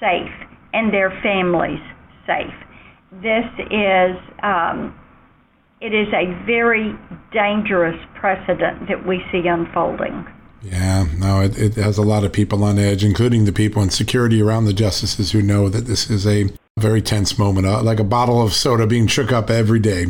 safe 0.00 0.32
and 0.72 0.92
their 0.92 1.10
families 1.22 1.80
safe. 2.26 2.54
This 3.22 3.44
is 3.70 4.16
um, 4.42 4.98
it 5.80 5.94
is 5.94 6.08
a 6.14 6.32
very 6.46 6.96
dangerous 7.32 8.00
precedent 8.14 8.88
that 8.88 9.06
we 9.06 9.22
see 9.30 9.46
unfolding. 9.46 10.26
Yeah, 10.62 11.06
no, 11.18 11.42
it, 11.42 11.58
it 11.58 11.74
has 11.74 11.98
a 11.98 12.02
lot 12.02 12.24
of 12.24 12.32
people 12.32 12.64
on 12.64 12.78
edge, 12.78 13.04
including 13.04 13.44
the 13.44 13.52
people 13.52 13.82
in 13.82 13.90
security 13.90 14.40
around 14.40 14.64
the 14.64 14.72
justices 14.72 15.32
who 15.32 15.42
know 15.42 15.68
that 15.68 15.82
this 15.82 16.08
is 16.08 16.26
a 16.26 16.48
very 16.78 17.02
tense 17.02 17.38
moment, 17.38 17.66
uh, 17.66 17.82
like 17.82 18.00
a 18.00 18.04
bottle 18.04 18.40
of 18.40 18.54
soda 18.54 18.86
being 18.86 19.06
shook 19.06 19.30
up 19.30 19.50
every 19.50 19.78
day. 19.78 20.06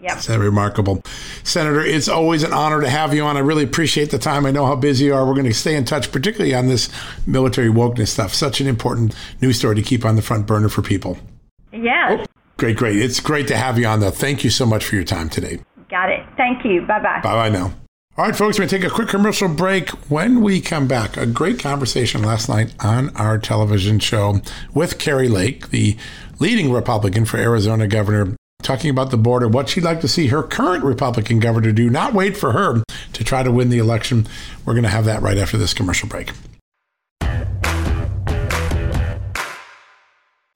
Yep. 0.00 0.16
It's 0.16 0.28
remarkable. 0.28 1.02
Senator, 1.42 1.80
it's 1.80 2.08
always 2.08 2.42
an 2.44 2.52
honor 2.52 2.80
to 2.80 2.88
have 2.88 3.12
you 3.12 3.24
on. 3.24 3.36
I 3.36 3.40
really 3.40 3.64
appreciate 3.64 4.10
the 4.10 4.18
time. 4.18 4.46
I 4.46 4.52
know 4.52 4.64
how 4.64 4.76
busy 4.76 5.06
you 5.06 5.14
are. 5.14 5.26
We're 5.26 5.34
going 5.34 5.44
to 5.44 5.52
stay 5.52 5.74
in 5.74 5.84
touch, 5.84 6.12
particularly 6.12 6.54
on 6.54 6.68
this 6.68 6.88
military 7.26 7.68
wokeness 7.68 8.08
stuff. 8.08 8.32
Such 8.32 8.60
an 8.60 8.68
important 8.68 9.14
news 9.42 9.58
story 9.58 9.74
to 9.74 9.82
keep 9.82 10.04
on 10.04 10.16
the 10.16 10.22
front 10.22 10.46
burner 10.46 10.68
for 10.68 10.82
people. 10.82 11.18
Yes. 11.72 12.20
Oh. 12.20 12.37
Great, 12.58 12.76
great. 12.76 12.96
It's 12.96 13.20
great 13.20 13.46
to 13.48 13.56
have 13.56 13.78
you 13.78 13.86
on, 13.86 14.00
though. 14.00 14.10
Thank 14.10 14.42
you 14.42 14.50
so 14.50 14.66
much 14.66 14.84
for 14.84 14.96
your 14.96 15.04
time 15.04 15.28
today. 15.28 15.60
Got 15.88 16.10
it. 16.10 16.26
Thank 16.36 16.64
you. 16.64 16.82
Bye 16.82 17.00
bye. 17.00 17.20
Bye 17.22 17.34
bye 17.34 17.48
now. 17.48 17.72
All 18.16 18.24
right, 18.24 18.34
folks, 18.34 18.58
we're 18.58 18.66
going 18.66 18.68
to 18.70 18.78
take 18.80 18.84
a 18.84 18.92
quick 18.92 19.08
commercial 19.08 19.48
break. 19.48 19.90
When 20.10 20.40
we 20.42 20.60
come 20.60 20.88
back, 20.88 21.16
a 21.16 21.24
great 21.24 21.60
conversation 21.60 22.20
last 22.22 22.48
night 22.48 22.74
on 22.80 23.14
our 23.16 23.38
television 23.38 24.00
show 24.00 24.40
with 24.74 24.98
Kari 24.98 25.28
Lake, 25.28 25.70
the 25.70 25.96
leading 26.40 26.72
Republican 26.72 27.24
for 27.26 27.36
Arizona 27.36 27.86
Governor 27.86 28.34
talking 28.62 28.90
about 28.90 29.12
the 29.12 29.16
border, 29.16 29.46
what 29.46 29.68
she'd 29.68 29.84
like 29.84 30.00
to 30.00 30.08
see 30.08 30.26
her 30.26 30.42
current 30.42 30.82
Republican 30.82 31.38
governor 31.38 31.70
do, 31.70 31.88
not 31.88 32.12
wait 32.12 32.36
for 32.36 32.50
her 32.50 32.82
to 33.12 33.22
try 33.22 33.44
to 33.44 33.52
win 33.52 33.70
the 33.70 33.78
election. 33.78 34.26
We're 34.66 34.74
going 34.74 34.82
to 34.82 34.90
have 34.90 35.04
that 35.04 35.22
right 35.22 35.38
after 35.38 35.56
this 35.56 35.72
commercial 35.72 36.08
break. 36.08 36.32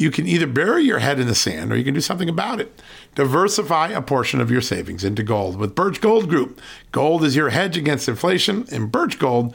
you 0.00 0.10
can 0.10 0.26
either 0.26 0.46
bury 0.46 0.82
your 0.82 1.00
head 1.00 1.20
in 1.20 1.26
the 1.26 1.34
sand 1.34 1.70
or 1.70 1.76
you 1.76 1.84
can 1.84 1.92
do 1.92 2.00
something 2.00 2.28
about 2.28 2.58
it. 2.58 2.80
Diversify 3.14 3.88
a 3.88 4.00
portion 4.00 4.40
of 4.40 4.50
your 4.50 4.62
savings 4.62 5.04
into 5.04 5.22
gold 5.22 5.56
with 5.56 5.74
Birch 5.74 6.00
Gold 6.00 6.28
Group. 6.28 6.58
Gold 6.90 7.22
is 7.22 7.36
your 7.36 7.50
hedge 7.50 7.76
against 7.76 8.08
inflation, 8.08 8.64
and 8.72 8.90
Birch 8.90 9.18
Gold 9.18 9.54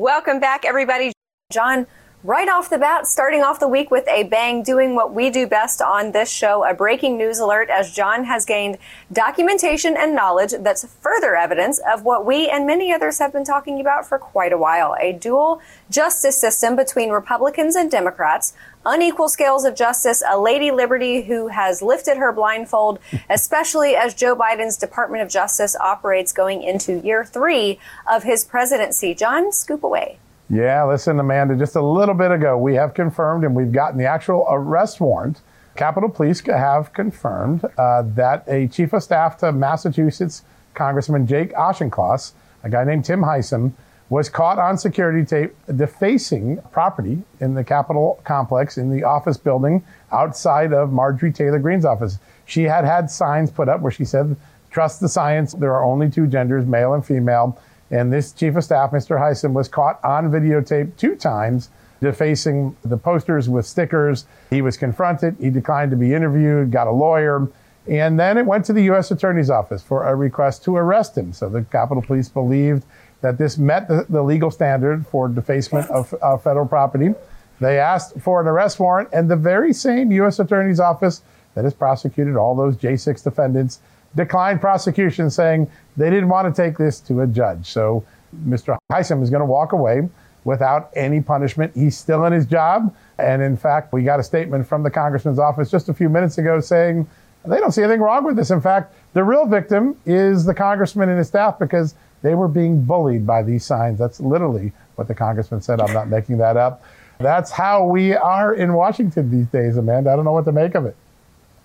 Welcome 0.00 0.40
back, 0.40 0.64
everybody. 0.64 1.12
John, 1.52 1.86
right 2.24 2.48
off 2.48 2.70
the 2.70 2.78
bat, 2.78 3.06
starting 3.06 3.42
off 3.42 3.60
the 3.60 3.68
week 3.68 3.90
with 3.90 4.08
a 4.08 4.22
bang, 4.22 4.62
doing 4.62 4.94
what 4.94 5.12
we 5.12 5.28
do 5.28 5.46
best 5.46 5.82
on 5.82 6.12
this 6.12 6.30
show, 6.30 6.64
a 6.64 6.72
breaking 6.72 7.18
news 7.18 7.38
alert 7.38 7.68
as 7.68 7.92
John 7.92 8.24
has 8.24 8.46
gained 8.46 8.78
documentation 9.12 9.98
and 9.98 10.14
knowledge 10.14 10.54
that's 10.60 10.86
further 10.86 11.36
evidence 11.36 11.82
of 11.86 12.02
what 12.02 12.24
we 12.24 12.48
and 12.48 12.66
many 12.66 12.94
others 12.94 13.18
have 13.18 13.30
been 13.30 13.44
talking 13.44 13.78
about 13.78 14.08
for 14.08 14.18
quite 14.18 14.54
a 14.54 14.56
while. 14.56 14.96
A 14.98 15.12
dual 15.12 15.60
justice 15.90 16.40
system 16.40 16.76
between 16.76 17.10
Republicans 17.10 17.76
and 17.76 17.90
Democrats, 17.90 18.54
unequal 18.84 19.28
scales 19.28 19.64
of 19.64 19.74
justice, 19.74 20.22
a 20.28 20.38
Lady 20.38 20.70
Liberty 20.70 21.22
who 21.22 21.48
has 21.48 21.82
lifted 21.82 22.16
her 22.16 22.32
blindfold, 22.32 22.98
especially 23.28 23.94
as 23.94 24.14
Joe 24.14 24.34
Biden's 24.34 24.76
Department 24.76 25.22
of 25.22 25.28
Justice 25.28 25.76
operates 25.76 26.32
going 26.32 26.62
into 26.62 27.00
year 27.04 27.24
three 27.24 27.78
of 28.10 28.22
his 28.22 28.44
presidency. 28.44 29.14
John, 29.14 29.52
scoop 29.52 29.82
away. 29.82 30.18
Yeah, 30.48 30.84
listen, 30.84 31.20
Amanda, 31.20 31.56
just 31.56 31.76
a 31.76 31.82
little 31.82 32.14
bit 32.14 32.32
ago, 32.32 32.58
we 32.58 32.74
have 32.74 32.94
confirmed 32.94 33.44
and 33.44 33.54
we've 33.54 33.70
gotten 33.72 33.98
the 33.98 34.06
actual 34.06 34.46
arrest 34.48 35.00
warrant. 35.00 35.40
Capitol 35.76 36.08
Police 36.08 36.40
have 36.40 36.92
confirmed 36.92 37.64
uh, 37.78 38.02
that 38.02 38.44
a 38.48 38.66
chief 38.66 38.92
of 38.92 39.02
staff 39.02 39.38
to 39.38 39.52
Massachusetts 39.52 40.42
Congressman 40.74 41.26
Jake 41.26 41.52
Auchincloss, 41.54 42.32
a 42.64 42.68
guy 42.68 42.84
named 42.84 43.04
Tim 43.04 43.22
Hysom, 43.22 43.72
was 44.10 44.28
caught 44.28 44.58
on 44.58 44.76
security 44.76 45.24
tape 45.24 45.54
defacing 45.76 46.60
property 46.72 47.22
in 47.40 47.54
the 47.54 47.64
Capitol 47.64 48.20
complex 48.24 48.76
in 48.76 48.94
the 48.94 49.04
office 49.04 49.36
building 49.36 49.82
outside 50.12 50.72
of 50.72 50.92
Marjorie 50.92 51.32
Taylor 51.32 51.60
Greene's 51.60 51.84
office. 51.84 52.18
She 52.44 52.64
had 52.64 52.84
had 52.84 53.08
signs 53.08 53.50
put 53.50 53.68
up 53.68 53.80
where 53.80 53.92
she 53.92 54.04
said, 54.04 54.36
Trust 54.70 55.00
the 55.00 55.08
science. 55.08 55.52
There 55.52 55.72
are 55.74 55.84
only 55.84 56.10
two 56.10 56.26
genders, 56.26 56.66
male 56.66 56.94
and 56.94 57.04
female. 57.04 57.58
And 57.90 58.12
this 58.12 58.32
chief 58.32 58.54
of 58.56 58.64
staff, 58.64 58.92
Mr. 58.92 59.18
Hysom, 59.18 59.52
was 59.52 59.68
caught 59.68 60.02
on 60.04 60.30
videotape 60.30 60.96
two 60.96 61.16
times 61.16 61.70
defacing 62.00 62.76
the 62.84 62.96
posters 62.96 63.48
with 63.48 63.66
stickers. 63.66 64.26
He 64.48 64.62
was 64.62 64.76
confronted. 64.76 65.36
He 65.40 65.50
declined 65.50 65.90
to 65.90 65.96
be 65.96 66.14
interviewed, 66.14 66.70
got 66.70 66.86
a 66.86 66.92
lawyer. 66.92 67.48
And 67.88 68.18
then 68.18 68.38
it 68.38 68.46
went 68.46 68.64
to 68.66 68.72
the 68.72 68.82
U.S. 68.84 69.10
Attorney's 69.10 69.50
Office 69.50 69.82
for 69.82 70.06
a 70.06 70.14
request 70.14 70.62
to 70.64 70.76
arrest 70.76 71.16
him. 71.16 71.32
So 71.32 71.48
the 71.48 71.62
Capitol 71.64 72.02
Police 72.02 72.28
believed 72.28 72.84
that 73.20 73.38
this 73.38 73.58
met 73.58 73.88
the, 73.88 74.06
the 74.08 74.22
legal 74.22 74.50
standard 74.50 75.06
for 75.06 75.28
defacement 75.28 75.88
of 75.90 76.14
uh, 76.22 76.36
federal 76.38 76.66
property. 76.66 77.14
They 77.60 77.78
asked 77.78 78.18
for 78.20 78.40
an 78.40 78.46
arrest 78.46 78.80
warrant, 78.80 79.10
and 79.12 79.30
the 79.30 79.36
very 79.36 79.72
same 79.72 80.10
U.S. 80.12 80.38
Attorney's 80.38 80.80
Office 80.80 81.22
that 81.54 81.64
has 81.64 81.74
prosecuted 81.74 82.36
all 82.36 82.54
those 82.54 82.76
J6 82.76 83.22
defendants 83.22 83.80
declined 84.16 84.60
prosecution, 84.60 85.30
saying 85.30 85.70
they 85.96 86.10
didn't 86.10 86.28
want 86.28 86.52
to 86.52 86.62
take 86.62 86.78
this 86.78 87.00
to 87.00 87.20
a 87.20 87.26
judge. 87.26 87.66
So 87.66 88.04
Mr. 88.46 88.76
Hysom 88.90 89.22
is 89.22 89.30
going 89.30 89.40
to 89.40 89.46
walk 89.46 89.72
away 89.72 90.08
without 90.44 90.90
any 90.94 91.20
punishment. 91.20 91.72
He's 91.74 91.96
still 91.96 92.24
in 92.24 92.32
his 92.32 92.46
job. 92.46 92.94
And 93.18 93.42
in 93.42 93.56
fact, 93.56 93.92
we 93.92 94.02
got 94.02 94.20
a 94.20 94.22
statement 94.22 94.66
from 94.66 94.82
the 94.82 94.90
congressman's 94.90 95.38
office 95.38 95.70
just 95.70 95.88
a 95.88 95.94
few 95.94 96.08
minutes 96.08 96.38
ago 96.38 96.60
saying 96.60 97.06
they 97.44 97.58
don't 97.58 97.72
see 97.72 97.82
anything 97.82 98.00
wrong 98.00 98.24
with 98.24 98.36
this. 98.36 98.50
In 98.50 98.60
fact, 98.60 98.94
the 99.12 99.24
real 99.24 99.46
victim 99.46 99.96
is 100.06 100.44
the 100.44 100.54
congressman 100.54 101.08
and 101.08 101.18
his 101.18 101.28
staff 101.28 101.58
because 101.58 101.94
they 102.22 102.34
were 102.34 102.48
being 102.48 102.84
bullied 102.84 103.26
by 103.26 103.42
these 103.42 103.64
signs. 103.64 103.98
That's 103.98 104.20
literally 104.20 104.72
what 104.96 105.08
the 105.08 105.14
congressman 105.14 105.62
said. 105.62 105.80
I'm 105.80 105.92
not 105.92 106.08
making 106.08 106.38
that 106.38 106.56
up. 106.56 106.84
That's 107.18 107.50
how 107.50 107.84
we 107.86 108.14
are 108.14 108.54
in 108.54 108.72
Washington 108.72 109.30
these 109.30 109.46
days, 109.46 109.76
Amanda. 109.76 110.10
I 110.10 110.16
don't 110.16 110.24
know 110.24 110.32
what 110.32 110.46
to 110.46 110.52
make 110.52 110.74
of 110.74 110.86
it. 110.86 110.96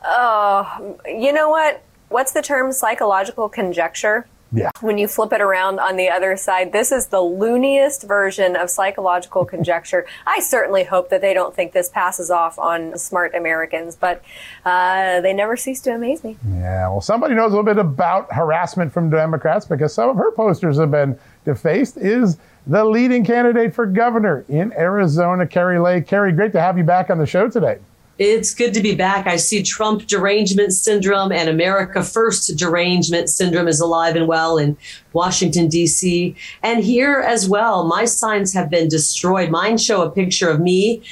Oh, 0.03 0.97
you 1.05 1.31
know 1.33 1.49
what? 1.49 1.81
what's 2.09 2.31
the 2.31 2.41
term 2.41 2.71
psychological 2.71 3.49
conjecture? 3.49 4.25
Yeah. 4.51 4.69
When 4.81 4.97
you 4.97 5.07
flip 5.07 5.33
it 5.33 5.41
around 5.41 5.79
on 5.79 5.97
the 5.97 6.09
other 6.09 6.37
side, 6.37 6.71
this 6.71 6.91
is 6.91 7.07
the 7.07 7.21
looniest 7.21 8.03
version 8.03 8.55
of 8.55 8.69
psychological 8.69 9.45
conjecture. 9.53 10.05
I 10.25 10.39
certainly 10.39 10.83
hope 10.83 11.09
that 11.09 11.21
they 11.21 11.33
don't 11.33 11.55
think 11.55 11.73
this 11.73 11.89
passes 11.89 12.29
off 12.29 12.57
on 12.57 12.97
smart 12.97 13.35
Americans, 13.35 13.95
but 13.95 14.23
uh, 14.63 15.21
they 15.21 15.33
never 15.33 15.57
cease 15.57 15.81
to 15.81 15.91
amaze 15.91 16.23
me. 16.23 16.37
Yeah, 16.49 16.87
well, 16.89 17.01
somebody 17.01 17.35
knows 17.35 17.51
a 17.51 17.55
little 17.55 17.63
bit 17.63 17.77
about 17.77 18.31
harassment 18.33 18.93
from 18.93 19.09
Democrats 19.09 19.65
because 19.65 19.93
some 19.93 20.09
of 20.09 20.17
her 20.17 20.31
posters 20.31 20.77
have 20.77 20.91
been 20.91 21.17
defaced. 21.43 21.97
Is 21.97 22.37
the 22.67 22.83
leading 22.83 23.23
candidate 23.23 23.73
for 23.73 23.85
governor 23.85 24.45
in 24.49 24.73
Arizona, 24.73 25.45
Kari 25.45 25.79
Lake. 25.79 26.07
Kari, 26.07 26.31
great 26.31 26.51
to 26.53 26.61
have 26.61 26.77
you 26.77 26.83
back 26.83 27.09
on 27.09 27.17
the 27.17 27.25
show 27.25 27.47
today. 27.47 27.77
It's 28.17 28.53
good 28.53 28.73
to 28.73 28.81
be 28.81 28.95
back. 28.95 29.27
I 29.27 29.35
see 29.35 29.61
Trump 29.61 30.07
derangement 30.07 30.71
syndrome 30.71 31.33
and 31.33 31.49
America 31.49 32.01
First 32.01 32.55
derangement 32.57 33.29
syndrome 33.29 33.67
is 33.67 33.81
alive 33.81 34.15
and 34.15 34.25
well 34.27 34.57
in 34.57 34.77
Washington, 35.11 35.67
D.C. 35.67 36.33
And 36.63 36.81
here 36.83 37.19
as 37.19 37.49
well, 37.49 37.85
my 37.85 38.05
signs 38.05 38.53
have 38.53 38.69
been 38.69 38.87
destroyed. 38.87 39.49
Mine 39.49 39.77
show 39.77 40.01
a 40.01 40.09
picture 40.09 40.49
of 40.49 40.61
me 40.61 41.03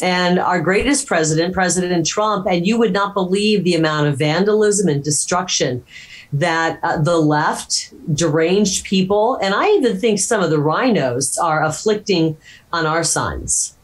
and 0.00 0.38
our 0.38 0.60
greatest 0.60 1.06
president, 1.08 1.52
President 1.52 2.06
Trump, 2.06 2.46
and 2.46 2.64
you 2.64 2.78
would 2.78 2.92
not 2.92 3.12
believe 3.12 3.64
the 3.64 3.74
amount 3.74 4.06
of 4.06 4.16
vandalism 4.16 4.88
and 4.88 5.02
destruction 5.02 5.84
that 6.32 6.78
uh, 6.82 6.96
the 6.96 7.18
left, 7.18 7.92
deranged 8.14 8.84
people, 8.84 9.36
and 9.42 9.54
I 9.54 9.68
even 9.70 9.98
think 9.98 10.18
some 10.18 10.42
of 10.42 10.50
the 10.50 10.56
RINOs 10.56 11.38
are 11.42 11.62
afflicting 11.62 12.36
on 12.72 12.86
our 12.86 13.04
signs. 13.04 13.76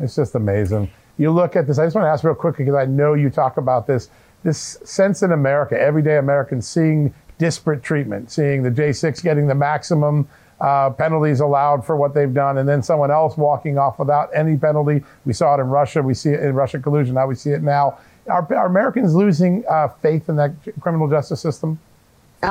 It's 0.00 0.16
just 0.16 0.34
amazing. 0.34 0.90
You 1.16 1.30
look 1.30 1.56
at 1.56 1.66
this, 1.66 1.78
I 1.78 1.86
just 1.86 1.94
want 1.94 2.06
to 2.06 2.10
ask 2.10 2.24
real 2.24 2.34
quickly 2.34 2.64
because 2.64 2.76
I 2.76 2.86
know 2.86 3.14
you 3.14 3.30
talk 3.30 3.56
about 3.56 3.86
this 3.86 4.08
this 4.42 4.78
sense 4.84 5.22
in 5.22 5.32
America, 5.32 5.80
everyday 5.80 6.18
Americans 6.18 6.68
seeing 6.68 7.14
disparate 7.38 7.82
treatment, 7.82 8.30
seeing 8.30 8.62
the 8.62 8.70
J6 8.70 9.22
getting 9.22 9.46
the 9.46 9.54
maximum 9.54 10.28
uh, 10.60 10.90
penalties 10.90 11.40
allowed 11.40 11.84
for 11.84 11.96
what 11.96 12.14
they've 12.14 12.32
done, 12.32 12.58
and 12.58 12.68
then 12.68 12.82
someone 12.82 13.10
else 13.10 13.36
walking 13.36 13.78
off 13.78 13.98
without 13.98 14.30
any 14.34 14.56
penalty. 14.56 15.02
We 15.24 15.32
saw 15.32 15.54
it 15.56 15.60
in 15.60 15.68
Russia. 15.68 16.02
We 16.02 16.14
see 16.14 16.30
it 16.30 16.40
in 16.40 16.54
Russian 16.54 16.82
collusion. 16.82 17.14
Now 17.14 17.26
we 17.26 17.34
see 17.34 17.50
it 17.50 17.62
now. 17.62 17.98
Are, 18.28 18.46
are 18.54 18.66
Americans 18.66 19.14
losing 19.14 19.64
uh, 19.68 19.88
faith 19.88 20.28
in 20.28 20.36
that 20.36 20.52
criminal 20.80 21.08
justice 21.08 21.40
system? 21.40 21.78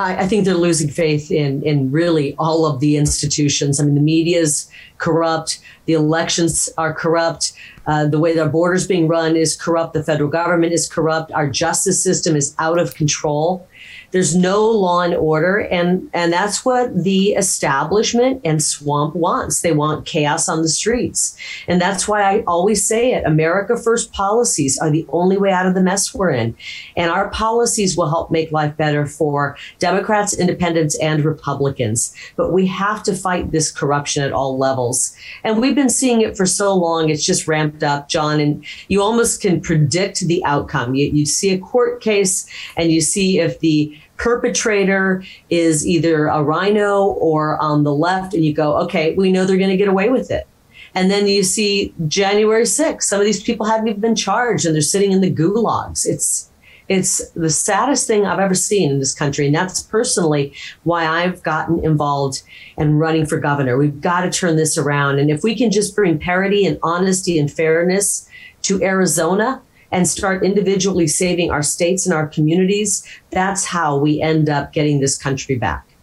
I, 0.00 0.26
think 0.26 0.44
they're 0.44 0.54
losing 0.54 0.88
faith 0.88 1.30
in 1.30 1.62
in 1.62 1.90
really 1.90 2.34
all 2.38 2.66
of 2.66 2.80
the 2.80 2.96
institutions. 2.96 3.80
I 3.80 3.84
mean, 3.84 3.94
the 3.94 4.00
media 4.00 4.40
is 4.40 4.68
corrupt, 4.98 5.60
the 5.86 5.92
elections 5.92 6.68
are 6.78 6.92
corrupt, 6.92 7.52
uh, 7.86 8.06
the 8.06 8.18
way 8.18 8.38
our 8.38 8.48
borders 8.48 8.86
being 8.86 9.08
run 9.08 9.36
is 9.36 9.56
corrupt, 9.56 9.92
the 9.92 10.02
federal 10.02 10.30
government 10.30 10.72
is 10.72 10.88
corrupt, 10.88 11.32
our 11.32 11.48
justice 11.48 12.02
system 12.02 12.36
is 12.36 12.54
out 12.58 12.78
of 12.78 12.94
control. 12.94 13.66
There's 14.14 14.36
no 14.36 14.70
law 14.70 15.00
and 15.00 15.12
order, 15.12 15.58
and 15.58 16.08
and 16.14 16.32
that's 16.32 16.64
what 16.64 17.02
the 17.02 17.30
establishment 17.32 18.42
and 18.44 18.62
swamp 18.62 19.16
wants. 19.16 19.60
They 19.60 19.72
want 19.72 20.06
chaos 20.06 20.48
on 20.48 20.62
the 20.62 20.68
streets, 20.68 21.36
and 21.66 21.80
that's 21.80 22.06
why 22.06 22.22
I 22.22 22.44
always 22.46 22.86
say 22.86 23.12
it: 23.12 23.26
America 23.26 23.76
First 23.76 24.12
policies 24.12 24.78
are 24.78 24.88
the 24.88 25.04
only 25.08 25.36
way 25.36 25.50
out 25.50 25.66
of 25.66 25.74
the 25.74 25.82
mess 25.82 26.14
we're 26.14 26.30
in, 26.30 26.54
and 26.96 27.10
our 27.10 27.28
policies 27.30 27.96
will 27.96 28.08
help 28.08 28.30
make 28.30 28.52
life 28.52 28.76
better 28.76 29.04
for 29.04 29.56
Democrats, 29.80 30.32
Independents, 30.32 30.96
and 31.00 31.24
Republicans. 31.24 32.14
But 32.36 32.52
we 32.52 32.68
have 32.68 33.02
to 33.02 33.16
fight 33.16 33.50
this 33.50 33.72
corruption 33.72 34.22
at 34.22 34.32
all 34.32 34.56
levels, 34.56 35.16
and 35.42 35.60
we've 35.60 35.74
been 35.74 35.90
seeing 35.90 36.20
it 36.20 36.36
for 36.36 36.46
so 36.46 36.72
long. 36.72 37.10
It's 37.10 37.26
just 37.26 37.48
ramped 37.48 37.82
up, 37.82 38.08
John, 38.08 38.38
and 38.38 38.64
you 38.86 39.02
almost 39.02 39.42
can 39.42 39.60
predict 39.60 40.20
the 40.20 40.40
outcome. 40.44 40.94
You, 40.94 41.06
you 41.06 41.26
see 41.26 41.50
a 41.50 41.58
court 41.58 42.00
case, 42.00 42.48
and 42.76 42.92
you 42.92 43.00
see 43.00 43.40
if 43.40 43.58
the 43.58 43.98
perpetrator 44.24 45.22
is 45.50 45.86
either 45.86 46.28
a 46.28 46.42
RINO 46.42 47.08
or 47.20 47.58
on 47.58 47.84
the 47.84 47.94
left, 47.94 48.32
and 48.32 48.42
you 48.42 48.54
go, 48.54 48.78
okay, 48.78 49.14
we 49.16 49.30
know 49.30 49.44
they're 49.44 49.58
going 49.58 49.68
to 49.68 49.76
get 49.76 49.86
away 49.86 50.08
with 50.08 50.30
it. 50.30 50.46
And 50.94 51.10
then 51.10 51.28
you 51.28 51.42
see 51.42 51.92
January 52.08 52.62
6th, 52.62 53.02
some 53.02 53.20
of 53.20 53.26
these 53.26 53.42
people 53.42 53.66
haven't 53.66 53.88
even 53.88 54.00
been 54.00 54.16
charged 54.16 54.64
and 54.64 54.74
they're 54.74 54.80
sitting 54.80 55.12
in 55.12 55.20
the 55.20 55.30
gulags. 55.30 56.06
It's 56.06 56.50
it's 56.88 57.30
the 57.30 57.50
saddest 57.50 58.06
thing 58.06 58.26
I've 58.26 58.38
ever 58.38 58.54
seen 58.54 58.90
in 58.90 58.98
this 58.98 59.14
country. 59.14 59.46
And 59.46 59.54
that's 59.54 59.82
personally 59.82 60.52
why 60.82 61.06
I've 61.06 61.42
gotten 61.42 61.82
involved 61.82 62.42
and 62.76 63.00
running 63.00 63.24
for 63.24 63.38
governor. 63.38 63.78
We've 63.78 64.02
got 64.02 64.20
to 64.20 64.30
turn 64.30 64.56
this 64.56 64.76
around. 64.76 65.18
And 65.18 65.30
if 65.30 65.42
we 65.42 65.56
can 65.56 65.70
just 65.70 65.96
bring 65.96 66.18
parity 66.18 66.66
and 66.66 66.78
honesty 66.82 67.38
and 67.38 67.50
fairness 67.50 68.28
to 68.62 68.82
Arizona, 68.82 69.62
and 69.90 70.08
start 70.08 70.44
individually 70.44 71.06
saving 71.06 71.50
our 71.50 71.62
states 71.62 72.06
and 72.06 72.14
our 72.14 72.26
communities, 72.26 73.06
that's 73.30 73.64
how 73.64 73.96
we 73.96 74.20
end 74.20 74.48
up 74.48 74.72
getting 74.72 75.00
this 75.00 75.16
country 75.16 75.56
back. 75.56 75.94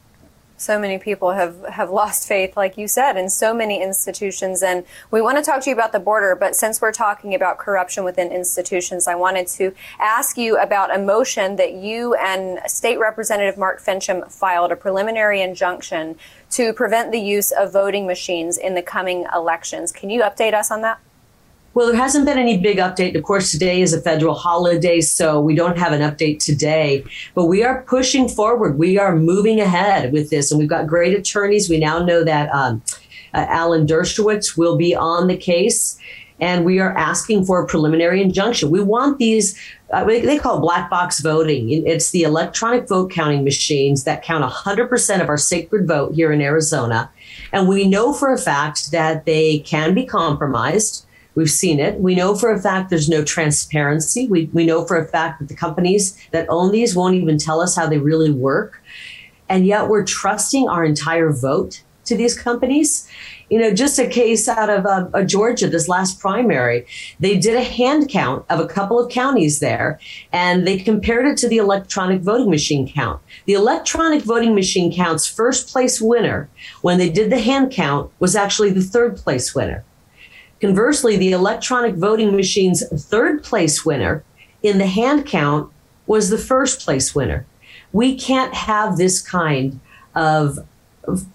So 0.62 0.80
many 0.80 1.00
people 1.00 1.32
have, 1.32 1.66
have 1.70 1.90
lost 1.90 2.28
faith, 2.28 2.56
like 2.56 2.78
you 2.78 2.88
said, 2.88 3.18
in 3.18 3.32
so 3.32 3.52
many 3.52 3.82
institutions. 3.82 4.62
And 4.62 4.86
we 5.10 5.20
want 5.20 5.40
to 5.40 5.44
talk 5.44 5.64
to 5.64 5.72
you 5.72 5.76
about 5.76 5.92
the 5.92 6.00
border, 6.00 6.36
but 6.36 6.56
since 6.56 6.80
we're 6.80 6.92
talking 6.92 7.34
about 7.34 7.58
corruption 7.58 8.04
within 8.04 8.32
institutions, 8.32 9.08
I 9.08 9.16
wanted 9.16 9.48
to 9.48 9.74
ask 10.00 10.38
you 10.38 10.60
about 10.60 10.96
a 10.96 11.00
motion 11.00 11.56
that 11.56 11.74
you 11.74 12.14
and 12.14 12.60
State 12.70 13.00
Representative 13.00 13.58
Mark 13.58 13.82
Finchem 13.82 14.32
filed 14.32 14.72
a 14.72 14.76
preliminary 14.76 15.42
injunction 15.42 16.16
to 16.52 16.74
prevent 16.74 17.12
the 17.12 17.20
use 17.20 17.52
of 17.52 17.74
voting 17.74 18.06
machines 18.06 18.56
in 18.56 18.76
the 18.76 18.84
coming 18.84 19.26
elections. 19.34 19.92
Can 19.92 20.12
you 20.12 20.22
update 20.22 20.54
us 20.54 20.70
on 20.70 20.82
that? 20.82 21.00
Well, 21.74 21.88
there 21.88 21.96
hasn't 21.96 22.26
been 22.26 22.38
any 22.38 22.58
big 22.58 22.80
update. 22.80 23.16
Of 23.16 23.24
course, 23.24 23.50
today 23.50 23.82
is 23.82 23.94
a 23.94 24.02
federal 24.02 24.36
holiday, 24.36 25.00
so 25.00 25.40
we 25.40 25.56
don't 25.56 25.78
have 25.78 25.94
an 25.94 26.02
update 26.02 26.44
today. 26.44 27.06
But 27.34 27.46
we 27.46 27.64
are 27.64 27.84
pushing 27.84 28.28
forward. 28.28 28.78
We 28.78 29.00
are 29.00 29.16
moving 29.16 29.62
ahead 29.62 30.12
with 30.12 30.30
this, 30.30 30.52
and 30.52 30.60
we've 30.60 30.68
got 30.68 30.86
great 30.86 31.18
attorneys. 31.18 31.70
We 31.70 31.80
now 31.80 32.04
know 32.04 32.26
that 32.26 32.50
um, 32.50 32.82
uh, 33.34 33.46
Alan 33.48 33.88
Dershowitz 33.88 34.58
will 34.58 34.76
be 34.76 34.94
on 34.94 35.28
the 35.28 35.38
case, 35.38 35.98
and 36.42 36.66
we 36.66 36.80
are 36.80 36.94
asking 36.98 37.46
for 37.46 37.62
a 37.62 37.68
preliminary 37.68 38.22
injunction. 38.22 38.70
We 38.70 38.84
want 38.84 39.18
these. 39.18 39.58
Uh, 39.94 40.04
they 40.04 40.40
call 40.40 40.60
black 40.60 40.90
box 40.90 41.22
voting. 41.22 41.72
It's 41.88 42.12
the 42.12 42.24
electronic 42.24 42.90
vote 42.90 43.12
counting 43.12 43.46
machines 43.46 44.04
that 44.04 44.24
count 44.24 44.44
100% 44.44 45.22
of 45.22 45.30
our 45.30 45.38
sacred 45.38 45.88
vote 45.88 46.16
here 46.16 46.34
in 46.34 46.42
Arizona. 46.42 47.10
And 47.54 47.70
we 47.70 47.88
know 47.88 48.12
for 48.12 48.34
a 48.34 48.38
fact 48.38 48.92
that 48.92 49.26
they 49.26 49.60
can 49.60 49.94
be 49.94 50.06
compromised 50.06 51.06
We've 51.36 51.50
seen 51.50 51.80
it. 51.80 52.00
We 52.00 52.16
know 52.16 52.36
for 52.36 52.52
a 52.52 52.62
fact 52.62 52.90
there's 52.90 53.10
no 53.10 53.24
transparency. 53.24 54.28
We, 54.28 54.50
we 54.52 54.66
know 54.66 54.86
for 54.86 54.98
a 54.98 55.08
fact 55.08 55.40
that 55.40 55.48
the 55.48 55.56
companies 55.56 56.18
that 56.32 56.48
own 56.50 56.72
these 56.72 56.96
won't 56.96 57.16
even 57.16 57.38
tell 57.38 57.62
us 57.62 57.76
how 57.76 57.88
they 57.88 58.00
really 58.00 58.32
work. 58.32 58.82
And 59.48 59.66
yet 59.66 59.88
we're 59.88 60.06
trusting 60.06 60.68
our 60.68 60.84
entire 60.84 61.32
vote 61.32 61.84
to 62.06 62.18
these 62.18 62.38
companies. 62.38 63.10
You 63.50 63.60
know, 63.60 63.74
just 63.74 64.00
a 64.00 64.08
case 64.08 64.48
out 64.48 64.70
of 64.70 64.86
uh, 64.86 65.24
Georgia, 65.24 65.68
this 65.68 65.90
last 65.90 66.20
primary, 66.20 66.86
they 67.20 67.38
did 67.38 67.56
a 67.56 67.64
hand 67.64 68.10
count 68.10 68.46
of 68.50 68.62
a 68.62 68.68
couple 68.68 68.98
of 68.98 69.12
counties 69.12 69.60
there, 69.60 70.00
and 70.32 70.66
they 70.66 70.78
compared 70.78 71.26
it 71.26 71.38
to 71.40 71.50
the 71.50 71.58
electronic 71.58 72.22
voting 72.22 72.50
machine 72.50 72.88
count. 72.88 73.22
The 73.46 73.54
electronic 73.54 74.24
voting 74.24 74.56
machine 74.56 74.94
count's 74.94 75.28
first 75.28 75.68
place 75.68 76.00
winner, 76.00 76.50
when 76.82 76.98
they 76.98 77.10
did 77.10 77.30
the 77.30 77.40
hand 77.40 77.72
count, 77.72 78.10
was 78.20 78.38
actually 78.38 78.72
the 78.72 78.82
third 78.82 79.18
place 79.18 79.54
winner. 79.54 79.84
Conversely, 80.62 81.18
the 81.18 81.32
electronic 81.32 81.96
voting 81.96 82.36
machine's 82.36 82.88
third 83.06 83.44
place 83.44 83.84
winner 83.84 84.24
in 84.62 84.78
the 84.78 84.86
hand 84.86 85.26
count 85.26 85.72
was 86.06 86.30
the 86.30 86.38
first 86.38 86.82
place 86.82 87.16
winner. 87.16 87.46
We 87.92 88.16
can't 88.16 88.54
have 88.54 88.98
this 88.98 89.22
kind 89.22 89.80
of 90.16 90.60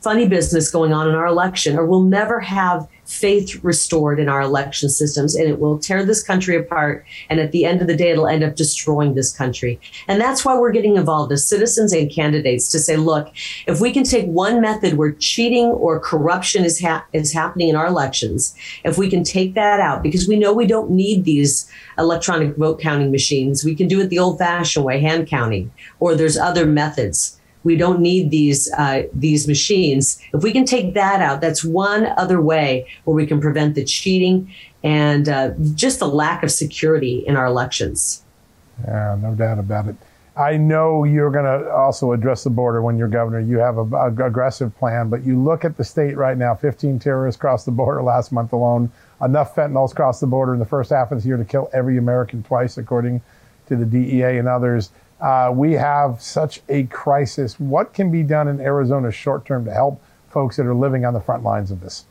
funny 0.01 0.29
business 0.29 0.71
going 0.71 0.93
on 0.93 1.09
in 1.09 1.15
our 1.15 1.27
election, 1.27 1.77
or 1.77 1.85
we'll 1.85 2.03
never 2.03 2.41
have 2.41 2.89
faith 3.07 3.63
restored 3.63 4.19
in 4.19 4.29
our 4.29 4.41
election 4.41 4.89
systems 4.89 5.35
and 5.35 5.49
it 5.49 5.61
will 5.61 5.79
tear 5.79 6.05
this 6.05 6.23
country 6.23 6.57
apart. 6.57 7.05
And 7.31 7.41
at 7.41 7.53
the 7.53 7.65
end 7.65 7.81
of 7.81 7.87
the 7.87 7.97
day, 7.97 8.11
it'll 8.11 8.27
end 8.27 8.45
up 8.45 8.57
destroying 8.57 9.15
this 9.15 9.33
country. 9.33 9.81
And 10.09 10.21
that's 10.21 10.45
why 10.45 10.59
we're 10.59 10.73
getting 10.73 10.97
involved 10.97 11.33
as 11.33 11.47
citizens 11.47 11.93
and 11.93 12.11
candidates 12.11 12.71
to 12.73 12.79
say, 12.79 12.97
look, 12.97 13.33
if 13.67 13.81
we 13.81 13.93
can 13.93 14.05
take 14.05 14.27
one 14.27 14.61
method 14.61 14.95
where 14.95 15.13
cheating 15.13 15.67
or 15.67 16.01
corruption 16.01 16.65
is, 16.65 16.81
ha- 16.81 17.07
is 17.13 17.33
happening 17.33 17.69
in 17.69 17.77
our 17.77 17.87
elections, 17.87 18.55
if 18.85 18.99
we 18.99 19.09
can 19.09 19.23
take 19.23 19.55
that 19.55 19.81
out, 19.81 20.03
because 20.03 20.29
we 20.29 20.39
know 20.39 20.53
we 20.53 20.67
don't 20.67 20.91
need 20.91 21.25
these 21.25 21.71
electronic 21.99 22.57
vote 22.57 22.81
counting 22.81 23.11
machines, 23.11 23.65
we 23.65 23.75
can 23.75 23.89
do 23.89 24.01
it 24.01 24.09
the 24.09 24.19
old 24.19 24.39
fashioned 24.39 24.85
way, 24.85 25.01
hand 25.01 25.27
counting, 25.29 25.71
or 26.01 26.15
there's 26.15 26.37
other 26.37 26.67
methods 26.67 27.36
we 27.67 27.77
don't 27.77 28.01
need 28.01 28.31
these 28.31 28.73
uh, 28.79 29.03
these 29.13 29.49
machines. 29.49 30.23
If 30.33 30.45
we 30.45 30.53
can 30.53 30.65
take 30.65 30.95
that 30.95 31.21
out, 31.21 31.41
that's 31.41 31.65
one 31.65 32.07
other 32.17 32.41
way 32.41 32.87
where 33.05 33.17
we 33.17 33.27
can 33.27 33.41
prevent 33.41 33.75
the 33.75 33.85
cheating 33.85 34.49
and 34.85 35.29
uh, 35.29 35.51
just 35.75 35.99
the 35.99 36.07
lack 36.07 36.45
of 36.45 36.53
security 36.53 37.25
in 37.27 37.37
our 37.37 37.45
elections. 37.45 38.23
Yeah, 38.85 39.19
no 39.21 39.35
doubt 39.35 39.59
about 39.59 39.89
it. 39.89 39.97
I 40.37 40.57
know 40.57 41.03
you're 41.03 41.31
going 41.31 41.47
to 41.47 41.69
also 41.73 42.13
address 42.13 42.45
the 42.45 42.51
border 42.51 42.83
when 42.83 42.99
you're 42.99 43.09
governor. 43.09 43.41
You 43.41 43.59
have 43.59 43.79
an 43.79 44.21
aggressive 44.23 44.77
plan, 44.79 45.09
but 45.09 45.25
you 45.25 45.43
look 45.43 45.65
at 45.65 45.77
the 45.77 45.83
state 45.83 46.17
right 46.17 46.37
now 46.37 46.55
15 46.55 47.01
terrorists 47.01 47.41
crossed 47.41 47.67
the 47.67 47.73
border 47.73 48.03
last 48.03 48.31
month 48.31 48.53
alone, 48.53 48.93
enough 49.23 49.57
fentanyls 49.57 49.95
crossed 49.95 50.21
the 50.21 50.27
border 50.27 50.53
in 50.53 50.61
the 50.61 50.67
first 50.67 50.91
half 50.91 51.11
of 51.11 51.19
this 51.19 51.27
year 51.27 51.39
to 51.39 51.45
kill 51.45 51.69
every 51.73 51.97
American 51.97 52.45
twice, 52.45 52.79
according 52.79 53.23
to 53.67 53.75
the 53.75 53.87
DEA 53.87 54.39
and 54.39 54.47
others. 54.47 54.91
Uh, 55.21 55.51
we 55.55 55.73
have 55.73 56.21
such 56.21 56.61
a 56.69 56.85
crisis. 56.85 57.59
What 57.59 57.95
can 57.95 58.11
be 58.11 58.23
done 58.23 58.49
in 58.49 58.61
Arizona 58.61 59.11
short 59.11 59.47
term 59.47 59.65
to 59.65 59.73
help 59.73 60.03
folks 60.29 60.57
that 60.57 60.67
are 60.67 60.75
living 60.75 61.05
on 61.05 61.15
the 61.15 61.21
front 61.21 61.43
lines 61.43 61.71
of 61.71 61.81
this? 61.81 62.05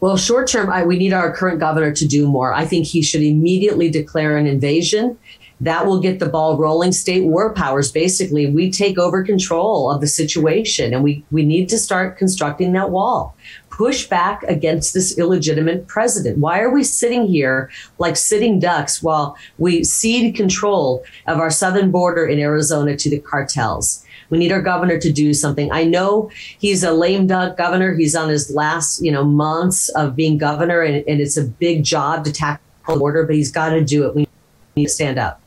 Well, 0.00 0.16
short 0.16 0.48
term, 0.48 0.88
we 0.88 0.96
need 0.96 1.12
our 1.12 1.32
current 1.32 1.60
governor 1.60 1.92
to 1.92 2.08
do 2.08 2.26
more. 2.26 2.54
I 2.54 2.64
think 2.64 2.86
he 2.86 3.02
should 3.02 3.22
immediately 3.22 3.90
declare 3.90 4.36
an 4.38 4.46
invasion 4.46 5.18
that 5.60 5.86
will 5.86 6.00
get 6.00 6.18
the 6.18 6.28
ball 6.28 6.56
rolling. 6.56 6.92
State 6.92 7.24
war 7.24 7.52
powers, 7.52 7.92
basically, 7.92 8.46
we 8.46 8.70
take 8.70 8.98
over 8.98 9.22
control 9.22 9.90
of 9.90 10.00
the 10.00 10.06
situation 10.06 10.94
and 10.94 11.04
we, 11.04 11.24
we 11.30 11.44
need 11.44 11.68
to 11.68 11.78
start 11.78 12.16
constructing 12.16 12.72
that 12.72 12.90
wall. 12.90 13.36
Push 13.68 14.08
back 14.08 14.42
against 14.44 14.94
this 14.94 15.18
illegitimate 15.18 15.86
president. 15.86 16.38
Why 16.38 16.60
are 16.60 16.72
we 16.72 16.82
sitting 16.82 17.26
here 17.26 17.70
like 17.98 18.16
sitting 18.16 18.58
ducks 18.58 19.02
while 19.02 19.36
we 19.58 19.84
cede 19.84 20.34
control 20.34 21.04
of 21.26 21.38
our 21.38 21.50
southern 21.50 21.90
border 21.90 22.26
in 22.26 22.38
Arizona 22.38 22.96
to 22.96 23.10
the 23.10 23.18
cartels? 23.20 24.04
We 24.28 24.38
need 24.38 24.52
our 24.52 24.62
governor 24.62 24.98
to 24.98 25.12
do 25.12 25.34
something. 25.34 25.72
I 25.72 25.84
know 25.84 26.30
he's 26.58 26.84
a 26.84 26.92
lame 26.92 27.26
duck 27.26 27.56
governor. 27.56 27.94
He's 27.94 28.14
on 28.14 28.28
his 28.28 28.50
last, 28.54 29.02
you 29.02 29.10
know, 29.10 29.24
months 29.24 29.88
of 29.90 30.14
being 30.14 30.38
governor, 30.38 30.82
and, 30.82 31.04
and 31.08 31.20
it's 31.20 31.36
a 31.36 31.44
big 31.44 31.82
job 31.82 32.24
to 32.24 32.32
tackle 32.32 32.62
the 32.86 32.96
border, 32.96 33.26
but 33.26 33.34
he's 33.34 33.50
got 33.50 33.70
to 33.70 33.84
do 33.84 34.06
it. 34.06 34.14
We 34.14 34.28
need 34.76 34.84
to 34.84 34.90
stand 34.90 35.18
up. 35.18 35.40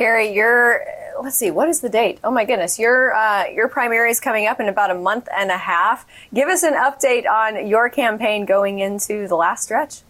Kari, 0.00 0.32
you're 0.32 0.82
let's 1.22 1.36
see, 1.36 1.50
what 1.50 1.68
is 1.68 1.82
the 1.82 1.90
date? 1.90 2.20
Oh 2.24 2.30
my 2.30 2.46
goodness, 2.46 2.78
your 2.78 3.12
uh, 3.12 3.44
your 3.48 3.68
primary 3.68 4.10
is 4.10 4.18
coming 4.18 4.46
up 4.46 4.58
in 4.58 4.66
about 4.66 4.90
a 4.90 4.94
month 4.94 5.28
and 5.36 5.50
a 5.50 5.58
half. 5.58 6.06
Give 6.32 6.48
us 6.48 6.62
an 6.62 6.72
update 6.72 7.28
on 7.28 7.66
your 7.66 7.90
campaign 7.90 8.46
going 8.46 8.78
into 8.78 9.28
the 9.28 9.34
last 9.34 9.64
stretch. 9.64 10.00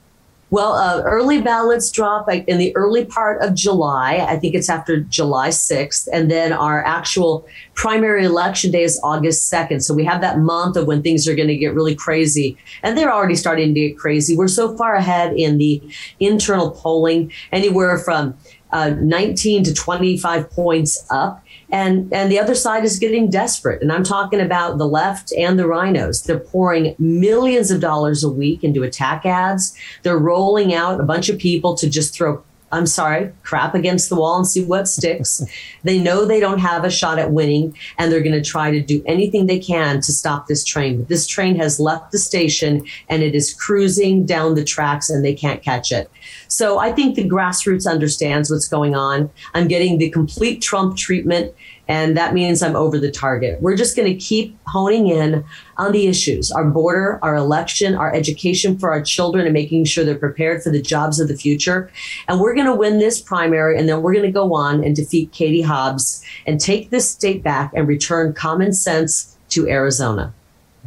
Well, 0.50 0.74
uh, 0.74 1.02
early 1.02 1.40
ballots 1.40 1.90
drop 1.90 2.28
in 2.28 2.58
the 2.58 2.74
early 2.76 3.04
part 3.04 3.40
of 3.40 3.54
July. 3.54 4.26
I 4.28 4.36
think 4.36 4.56
it's 4.56 4.68
after 4.68 5.00
July 5.00 5.50
6th. 5.50 6.08
And 6.12 6.28
then 6.28 6.52
our 6.52 6.84
actual 6.84 7.46
primary 7.74 8.24
election 8.24 8.72
day 8.72 8.82
is 8.82 9.00
August 9.04 9.52
2nd. 9.52 9.80
So 9.80 9.94
we 9.94 10.04
have 10.04 10.20
that 10.22 10.40
month 10.40 10.76
of 10.76 10.88
when 10.88 11.02
things 11.02 11.28
are 11.28 11.36
going 11.36 11.46
to 11.46 11.56
get 11.56 11.72
really 11.72 11.94
crazy. 11.94 12.58
And 12.82 12.98
they're 12.98 13.12
already 13.12 13.36
starting 13.36 13.72
to 13.74 13.80
get 13.80 13.96
crazy. 13.96 14.36
We're 14.36 14.48
so 14.48 14.76
far 14.76 14.96
ahead 14.96 15.34
in 15.34 15.58
the 15.58 15.80
internal 16.18 16.72
polling, 16.72 17.30
anywhere 17.52 17.96
from 17.98 18.36
uh, 18.72 18.90
19 18.90 19.64
to 19.64 19.74
25 19.74 20.50
points 20.50 21.06
up. 21.10 21.44
And, 21.72 22.12
and 22.12 22.32
the 22.32 22.38
other 22.38 22.54
side 22.54 22.84
is 22.84 22.98
getting 22.98 23.30
desperate. 23.30 23.80
And 23.80 23.92
I'm 23.92 24.02
talking 24.02 24.40
about 24.40 24.78
the 24.78 24.88
left 24.88 25.32
and 25.32 25.58
the 25.58 25.64
RINOs. 25.64 26.24
They're 26.24 26.40
pouring 26.40 26.96
millions 26.98 27.70
of 27.70 27.80
dollars 27.80 28.24
a 28.24 28.30
week 28.30 28.64
into 28.64 28.82
attack 28.82 29.24
ads. 29.24 29.76
They're 30.02 30.18
rolling 30.18 30.74
out 30.74 31.00
a 31.00 31.04
bunch 31.04 31.28
of 31.28 31.38
people 31.38 31.76
to 31.76 31.88
just 31.88 32.14
throw 32.14 32.42
I'm 32.72 32.86
sorry, 32.86 33.32
crap 33.42 33.74
against 33.74 34.08
the 34.08 34.16
wall 34.16 34.36
and 34.36 34.46
see 34.46 34.64
what 34.64 34.86
sticks. 34.86 35.42
they 35.82 35.98
know 35.98 36.24
they 36.24 36.40
don't 36.40 36.60
have 36.60 36.84
a 36.84 36.90
shot 36.90 37.18
at 37.18 37.32
winning, 37.32 37.76
and 37.98 38.12
they're 38.12 38.22
going 38.22 38.40
to 38.40 38.48
try 38.48 38.70
to 38.70 38.80
do 38.80 39.02
anything 39.06 39.46
they 39.46 39.58
can 39.58 40.00
to 40.02 40.12
stop 40.12 40.46
this 40.46 40.64
train. 40.64 41.04
This 41.06 41.26
train 41.26 41.56
has 41.56 41.80
left 41.80 42.12
the 42.12 42.18
station 42.18 42.84
and 43.08 43.22
it 43.22 43.34
is 43.34 43.54
cruising 43.54 44.24
down 44.24 44.54
the 44.54 44.64
tracks, 44.64 45.10
and 45.10 45.24
they 45.24 45.34
can't 45.34 45.62
catch 45.62 45.90
it. 45.90 46.10
So 46.48 46.78
I 46.78 46.92
think 46.92 47.16
the 47.16 47.28
grassroots 47.28 47.90
understands 47.90 48.50
what's 48.50 48.68
going 48.68 48.94
on. 48.94 49.30
I'm 49.54 49.68
getting 49.68 49.98
the 49.98 50.10
complete 50.10 50.62
Trump 50.62 50.96
treatment 50.96 51.54
and 51.90 52.16
that 52.16 52.34
means 52.34 52.62
I'm 52.62 52.76
over 52.76 53.00
the 53.00 53.10
target. 53.10 53.60
We're 53.60 53.74
just 53.74 53.96
going 53.96 54.06
to 54.06 54.14
keep 54.14 54.56
honing 54.68 55.08
in 55.08 55.44
on 55.76 55.90
the 55.90 56.06
issues 56.06 56.52
our 56.52 56.64
border, 56.64 57.18
our 57.20 57.34
election, 57.34 57.96
our 57.96 58.14
education 58.14 58.78
for 58.78 58.92
our 58.92 59.02
children, 59.02 59.44
and 59.44 59.52
making 59.52 59.86
sure 59.86 60.04
they're 60.04 60.14
prepared 60.14 60.62
for 60.62 60.70
the 60.70 60.80
jobs 60.80 61.18
of 61.18 61.26
the 61.26 61.36
future. 61.36 61.90
And 62.28 62.38
we're 62.38 62.54
going 62.54 62.68
to 62.68 62.76
win 62.76 63.00
this 63.00 63.20
primary, 63.20 63.76
and 63.76 63.88
then 63.88 64.02
we're 64.02 64.12
going 64.12 64.24
to 64.24 64.30
go 64.30 64.54
on 64.54 64.84
and 64.84 64.94
defeat 64.94 65.32
Katie 65.32 65.62
Hobbs 65.62 66.24
and 66.46 66.60
take 66.60 66.90
this 66.90 67.10
state 67.10 67.42
back 67.42 67.72
and 67.74 67.88
return 67.88 68.34
common 68.34 68.72
sense 68.72 69.36
to 69.48 69.68
Arizona. 69.68 70.32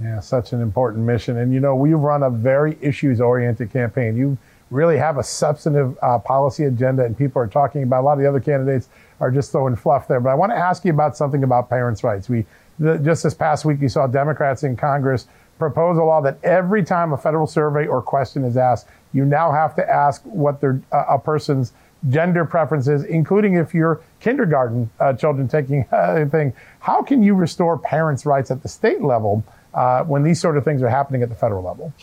Yeah, 0.01 0.21
such 0.21 0.53
an 0.53 0.61
important 0.61 1.03
mission. 1.03 1.37
And 1.37 1.53
you 1.53 1.59
know, 1.59 1.75
we 1.75 1.93
run 1.93 2.23
a 2.23 2.29
very 2.29 2.77
issues 2.79 3.19
oriented 3.19 3.73
campaign. 3.73 4.15
You 4.15 4.37
really 4.71 4.97
have 4.97 5.17
a 5.17 5.23
substantive 5.23 5.97
uh, 6.01 6.19
policy 6.19 6.63
agenda, 6.63 7.03
and 7.03 7.17
people 7.17 7.41
are 7.41 7.47
talking 7.47 7.83
about 7.83 8.03
a 8.03 8.05
lot 8.05 8.13
of 8.13 8.19
the 8.19 8.29
other 8.29 8.39
candidates 8.39 8.87
are 9.19 9.31
just 9.31 9.51
throwing 9.51 9.75
fluff 9.75 10.07
there. 10.07 10.19
But 10.19 10.29
I 10.29 10.35
want 10.35 10.51
to 10.51 10.57
ask 10.57 10.85
you 10.85 10.91
about 10.91 11.17
something 11.17 11.43
about 11.43 11.69
parents' 11.69 12.03
rights. 12.03 12.29
We 12.29 12.45
the, 12.79 12.97
just 12.97 13.23
this 13.23 13.33
past 13.33 13.65
week, 13.65 13.81
you 13.81 13.89
saw 13.89 14.07
Democrats 14.07 14.63
in 14.63 14.75
Congress 14.75 15.27
propose 15.59 15.97
a 15.97 16.03
law 16.03 16.21
that 16.21 16.43
every 16.43 16.83
time 16.83 17.13
a 17.13 17.17
federal 17.17 17.47
survey 17.47 17.85
or 17.85 18.01
question 18.01 18.43
is 18.43 18.57
asked, 18.57 18.87
you 19.13 19.25
now 19.25 19.51
have 19.51 19.75
to 19.75 19.89
ask 19.89 20.23
what 20.23 20.59
their 20.59 20.81
uh, 20.91 21.05
a 21.09 21.19
person's 21.19 21.73
gender 22.09 22.43
preferences, 22.43 23.03
including 23.05 23.53
if 23.53 23.73
you're 23.73 24.01
kindergarten 24.19 24.89
uh, 24.99 25.13
children 25.13 25.47
taking 25.47 25.85
anything. 25.93 26.53
How 26.79 27.01
can 27.01 27.23
you 27.23 27.33
restore 27.33 27.77
parents' 27.77 28.25
rights 28.25 28.51
at 28.51 28.61
the 28.61 28.69
state 28.69 29.01
level 29.01 29.43
uh, 29.73 30.03
when 30.03 30.23
these 30.23 30.39
sort 30.39 30.57
of 30.57 30.65
things 30.65 30.81
are 30.81 30.89
happening 30.89 31.23
at 31.23 31.29
the 31.29 31.35
federal 31.35 31.63
level? 31.63 31.93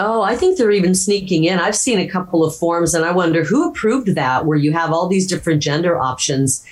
Oh, 0.00 0.22
I 0.22 0.36
think 0.36 0.56
they're 0.56 0.70
even 0.70 0.94
sneaking 0.94 1.44
in. 1.44 1.58
I've 1.58 1.74
seen 1.76 1.98
a 1.98 2.08
couple 2.08 2.44
of 2.44 2.54
forms 2.54 2.94
and 2.94 3.04
I 3.04 3.10
wonder 3.10 3.42
who 3.42 3.68
approved 3.68 4.14
that 4.14 4.46
where 4.46 4.58
you 4.58 4.72
have 4.72 4.92
all 4.92 5.08
these 5.08 5.26
different 5.26 5.60
gender 5.60 5.98
options. 5.98 6.64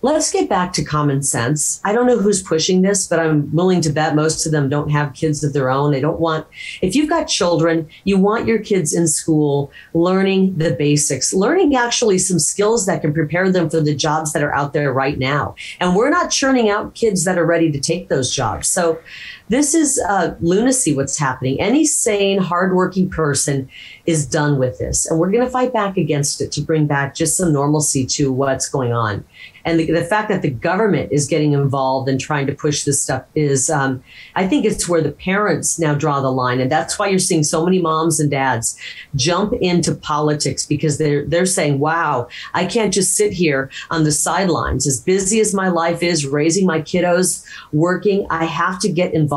Let's 0.00 0.30
get 0.30 0.50
back 0.50 0.74
to 0.74 0.84
common 0.84 1.22
sense. 1.22 1.80
I 1.82 1.94
don't 1.94 2.06
know 2.06 2.18
who's 2.18 2.42
pushing 2.42 2.82
this, 2.82 3.06
but 3.06 3.18
I'm 3.18 3.50
willing 3.54 3.80
to 3.82 3.90
bet 3.90 4.14
most 4.14 4.44
of 4.44 4.52
them 4.52 4.68
don't 4.68 4.90
have 4.90 5.14
kids 5.14 5.42
of 5.42 5.54
their 5.54 5.70
own. 5.70 5.92
They 5.92 6.00
don't 6.00 6.20
want, 6.20 6.46
if 6.82 6.94
you've 6.94 7.08
got 7.08 7.24
children, 7.24 7.88
you 8.04 8.18
want 8.18 8.46
your 8.46 8.58
kids 8.58 8.94
in 8.94 9.08
school 9.08 9.72
learning 9.94 10.58
the 10.58 10.72
basics, 10.72 11.32
learning 11.32 11.74
actually 11.74 12.18
some 12.18 12.38
skills 12.38 12.84
that 12.84 13.00
can 13.00 13.14
prepare 13.14 13.50
them 13.50 13.70
for 13.70 13.80
the 13.80 13.94
jobs 13.94 14.34
that 14.34 14.42
are 14.42 14.54
out 14.54 14.74
there 14.74 14.92
right 14.92 15.18
now. 15.18 15.54
And 15.80 15.96
we're 15.96 16.10
not 16.10 16.30
churning 16.30 16.68
out 16.68 16.94
kids 16.94 17.24
that 17.24 17.38
are 17.38 17.46
ready 17.46 17.72
to 17.72 17.80
take 17.80 18.10
those 18.10 18.30
jobs. 18.30 18.68
So 18.68 19.00
this 19.48 19.74
is 19.74 20.00
uh, 20.08 20.34
lunacy 20.40 20.94
what's 20.94 21.18
happening. 21.18 21.60
Any 21.60 21.84
sane, 21.84 22.38
hardworking 22.38 23.10
person 23.10 23.68
is 24.06 24.26
done 24.26 24.58
with 24.58 24.78
this. 24.78 25.06
And 25.06 25.18
we're 25.18 25.30
going 25.30 25.44
to 25.44 25.50
fight 25.50 25.72
back 25.72 25.96
against 25.96 26.40
it 26.40 26.50
to 26.52 26.62
bring 26.62 26.86
back 26.86 27.14
just 27.14 27.36
some 27.36 27.52
normalcy 27.52 28.06
to 28.06 28.32
what's 28.32 28.68
going 28.68 28.92
on. 28.92 29.24
And 29.66 29.80
the, 29.80 29.90
the 29.90 30.04
fact 30.04 30.28
that 30.28 30.42
the 30.42 30.50
government 30.50 31.10
is 31.10 31.26
getting 31.26 31.52
involved 31.52 32.08
and 32.08 32.20
trying 32.20 32.46
to 32.46 32.54
push 32.54 32.84
this 32.84 33.02
stuff 33.02 33.24
is, 33.34 33.70
um, 33.70 34.02
I 34.34 34.46
think 34.46 34.66
it's 34.66 34.88
where 34.88 35.00
the 35.00 35.12
parents 35.12 35.78
now 35.78 35.94
draw 35.94 36.20
the 36.20 36.30
line. 36.30 36.60
And 36.60 36.70
that's 36.70 36.98
why 36.98 37.08
you're 37.08 37.18
seeing 37.18 37.44
so 37.44 37.64
many 37.64 37.80
moms 37.80 38.20
and 38.20 38.30
dads 38.30 38.78
jump 39.16 39.54
into 39.54 39.94
politics 39.94 40.66
because 40.66 40.98
they're, 40.98 41.24
they're 41.24 41.46
saying, 41.46 41.78
wow, 41.78 42.28
I 42.52 42.66
can't 42.66 42.92
just 42.92 43.16
sit 43.16 43.32
here 43.32 43.70
on 43.90 44.04
the 44.04 44.12
sidelines. 44.12 44.86
As 44.86 45.00
busy 45.00 45.40
as 45.40 45.54
my 45.54 45.68
life 45.68 46.02
is, 46.02 46.26
raising 46.26 46.66
my 46.66 46.82
kiddos, 46.82 47.46
working, 47.72 48.26
I 48.28 48.44
have 48.44 48.78
to 48.80 48.92
get 48.92 49.14
involved 49.14 49.33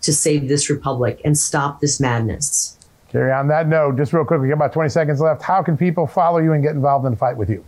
to 0.00 0.12
save 0.12 0.48
this 0.48 0.70
republic 0.70 1.20
and 1.24 1.36
stop 1.36 1.80
this 1.80 2.00
madness. 2.00 2.78
Kari, 3.10 3.32
on 3.32 3.48
that 3.48 3.68
note, 3.68 3.96
just 3.96 4.12
real 4.12 4.24
quick, 4.24 4.40
we 4.40 4.48
got 4.48 4.54
about 4.54 4.72
20 4.72 4.88
seconds 4.90 5.20
left. 5.20 5.42
How 5.42 5.62
can 5.62 5.76
people 5.76 6.06
follow 6.06 6.38
you 6.38 6.52
and 6.52 6.62
get 6.62 6.74
involved 6.74 7.04
in 7.06 7.12
the 7.12 7.16
fight 7.16 7.36
with 7.36 7.48
you? 7.48 7.64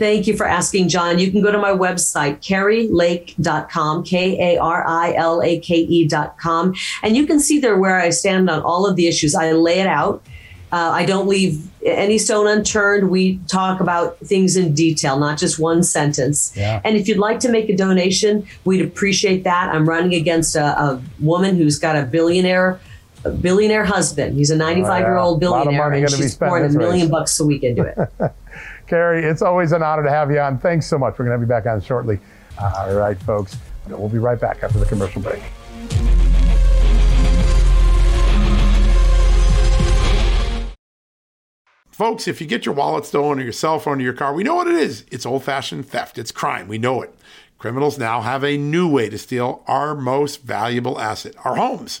Thank 0.00 0.26
you 0.26 0.34
for 0.34 0.46
asking, 0.46 0.88
John. 0.88 1.18
You 1.18 1.30
can 1.30 1.42
go 1.42 1.52
to 1.52 1.58
my 1.58 1.72
website, 1.72 2.40
karilake.com, 2.40 4.04
K 4.04 4.54
A 4.54 4.58
R 4.58 4.82
I 4.88 5.12
L 5.12 5.42
A 5.42 5.58
K 5.58 5.76
E.com, 5.76 6.74
and 7.02 7.14
you 7.14 7.26
can 7.26 7.38
see 7.38 7.60
there 7.60 7.76
where 7.76 8.00
I 8.00 8.08
stand 8.08 8.48
on 8.48 8.62
all 8.62 8.86
of 8.86 8.96
the 8.96 9.06
issues. 9.06 9.34
I 9.34 9.52
lay 9.52 9.78
it 9.78 9.86
out. 9.86 10.24
Uh, 10.72 10.90
I 10.90 11.04
don't 11.04 11.26
leave 11.26 11.68
any 11.84 12.18
stone 12.18 12.46
unturned. 12.46 13.10
We 13.10 13.38
talk 13.48 13.80
about 13.80 14.18
things 14.18 14.56
in 14.56 14.74
detail, 14.74 15.18
not 15.18 15.38
just 15.38 15.58
one 15.58 15.82
sentence. 15.82 16.52
Yeah. 16.56 16.80
And 16.84 16.96
if 16.96 17.08
you'd 17.08 17.18
like 17.18 17.40
to 17.40 17.50
make 17.50 17.68
a 17.68 17.76
donation, 17.76 18.46
we'd 18.64 18.82
appreciate 18.82 19.44
that. 19.44 19.74
I'm 19.74 19.88
running 19.88 20.14
against 20.14 20.54
a, 20.54 20.80
a 20.80 21.02
woman 21.18 21.56
who's 21.56 21.78
got 21.78 21.96
a 21.96 22.02
billionaire 22.02 22.80
a 23.24 23.30
billionaire 23.30 23.84
husband. 23.84 24.36
He's 24.36 24.50
a 24.50 24.56
95 24.56 25.00
year 25.00 25.16
old 25.18 25.40
billionaire, 25.40 25.92
and 25.92 26.10
she's 26.10 26.36
pouring 26.36 26.64
a 26.64 26.68
million 26.70 27.06
race. 27.06 27.10
bucks 27.10 27.40
a 27.40 27.44
week 27.44 27.62
into 27.62 27.82
it. 27.82 28.32
Kari, 28.86 29.24
it's 29.24 29.42
always 29.42 29.72
an 29.72 29.82
honor 29.82 30.02
to 30.02 30.10
have 30.10 30.30
you 30.30 30.40
on. 30.40 30.58
Thanks 30.58 30.86
so 30.86 30.98
much. 30.98 31.18
We're 31.18 31.26
going 31.26 31.28
to 31.28 31.32
have 31.32 31.40
you 31.40 31.46
back 31.46 31.66
on 31.66 31.80
shortly. 31.82 32.18
All 32.58 32.94
right, 32.94 33.18
folks. 33.22 33.56
We'll 33.88 34.08
be 34.08 34.18
right 34.18 34.40
back 34.40 34.62
after 34.62 34.78
the 34.78 34.86
commercial 34.86 35.22
break. 35.22 35.42
Folks, 42.00 42.26
if 42.26 42.40
you 42.40 42.46
get 42.46 42.64
your 42.64 42.74
wallet 42.74 43.04
stolen 43.04 43.38
or 43.38 43.42
your 43.42 43.52
cell 43.52 43.78
phone 43.78 43.98
or 43.98 44.02
your 44.02 44.14
car, 44.14 44.32
we 44.32 44.42
know 44.42 44.54
what 44.54 44.66
it 44.66 44.74
is. 44.74 45.04
It's 45.10 45.26
old 45.26 45.44
fashioned 45.44 45.86
theft, 45.86 46.16
it's 46.16 46.32
crime. 46.32 46.66
We 46.66 46.78
know 46.78 47.02
it. 47.02 47.14
Criminals 47.58 47.98
now 47.98 48.22
have 48.22 48.42
a 48.42 48.56
new 48.56 48.88
way 48.88 49.10
to 49.10 49.18
steal 49.18 49.62
our 49.66 49.94
most 49.94 50.40
valuable 50.40 50.98
asset, 50.98 51.34
our 51.44 51.56
homes. 51.56 52.00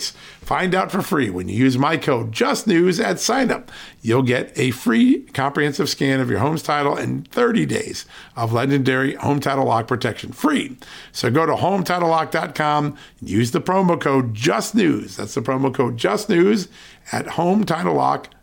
Find 0.09 0.75
out 0.75 0.91
for 0.91 1.01
free 1.01 1.29
when 1.29 1.47
you 1.47 1.55
use 1.55 1.77
my 1.77 1.95
code 1.97 2.31
JustNews 2.31 3.03
at 3.03 3.17
signup. 3.17 3.69
You'll 4.01 4.23
get 4.23 4.51
a 4.57 4.71
free 4.71 5.21
comprehensive 5.33 5.89
scan 5.89 6.19
of 6.19 6.29
your 6.29 6.39
home's 6.39 6.63
title 6.63 6.97
and 6.97 7.27
30 7.29 7.65
days 7.65 8.05
of 8.35 8.51
legendary 8.51 9.15
Home 9.15 9.39
Title 9.39 9.65
Lock 9.65 9.87
protection 9.87 10.31
free. 10.31 10.77
So 11.11 11.29
go 11.29 11.45
to 11.45 11.53
HomeTitleLock.com 11.53 12.97
and 13.19 13.29
use 13.29 13.51
the 13.51 13.61
promo 13.61 13.99
code 13.99 14.33
JustNews. 14.33 15.15
That's 15.15 15.35
the 15.35 15.41
promo 15.41 15.73
code 15.73 15.97
JustNews 15.97 16.67
at 17.11 17.27
HomeTitleLock.com 17.27 18.41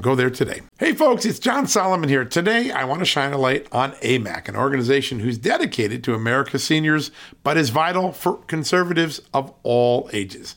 Go 0.00 0.14
there 0.14 0.30
today. 0.30 0.62
Hey, 0.78 0.94
folks, 0.94 1.26
it's 1.26 1.38
John 1.38 1.66
Solomon 1.66 2.08
here. 2.08 2.24
Today, 2.24 2.70
I 2.70 2.84
want 2.84 3.00
to 3.00 3.04
shine 3.04 3.34
a 3.34 3.38
light 3.38 3.66
on 3.72 3.92
AMAC, 3.92 4.48
an 4.48 4.56
organization 4.56 5.20
who's 5.20 5.36
dedicated 5.36 6.02
to 6.04 6.14
America's 6.14 6.64
seniors, 6.64 7.10
but 7.42 7.58
is 7.58 7.68
vital 7.68 8.12
for 8.12 8.38
conservatives 8.46 9.20
of 9.34 9.52
all 9.62 10.08
ages. 10.14 10.56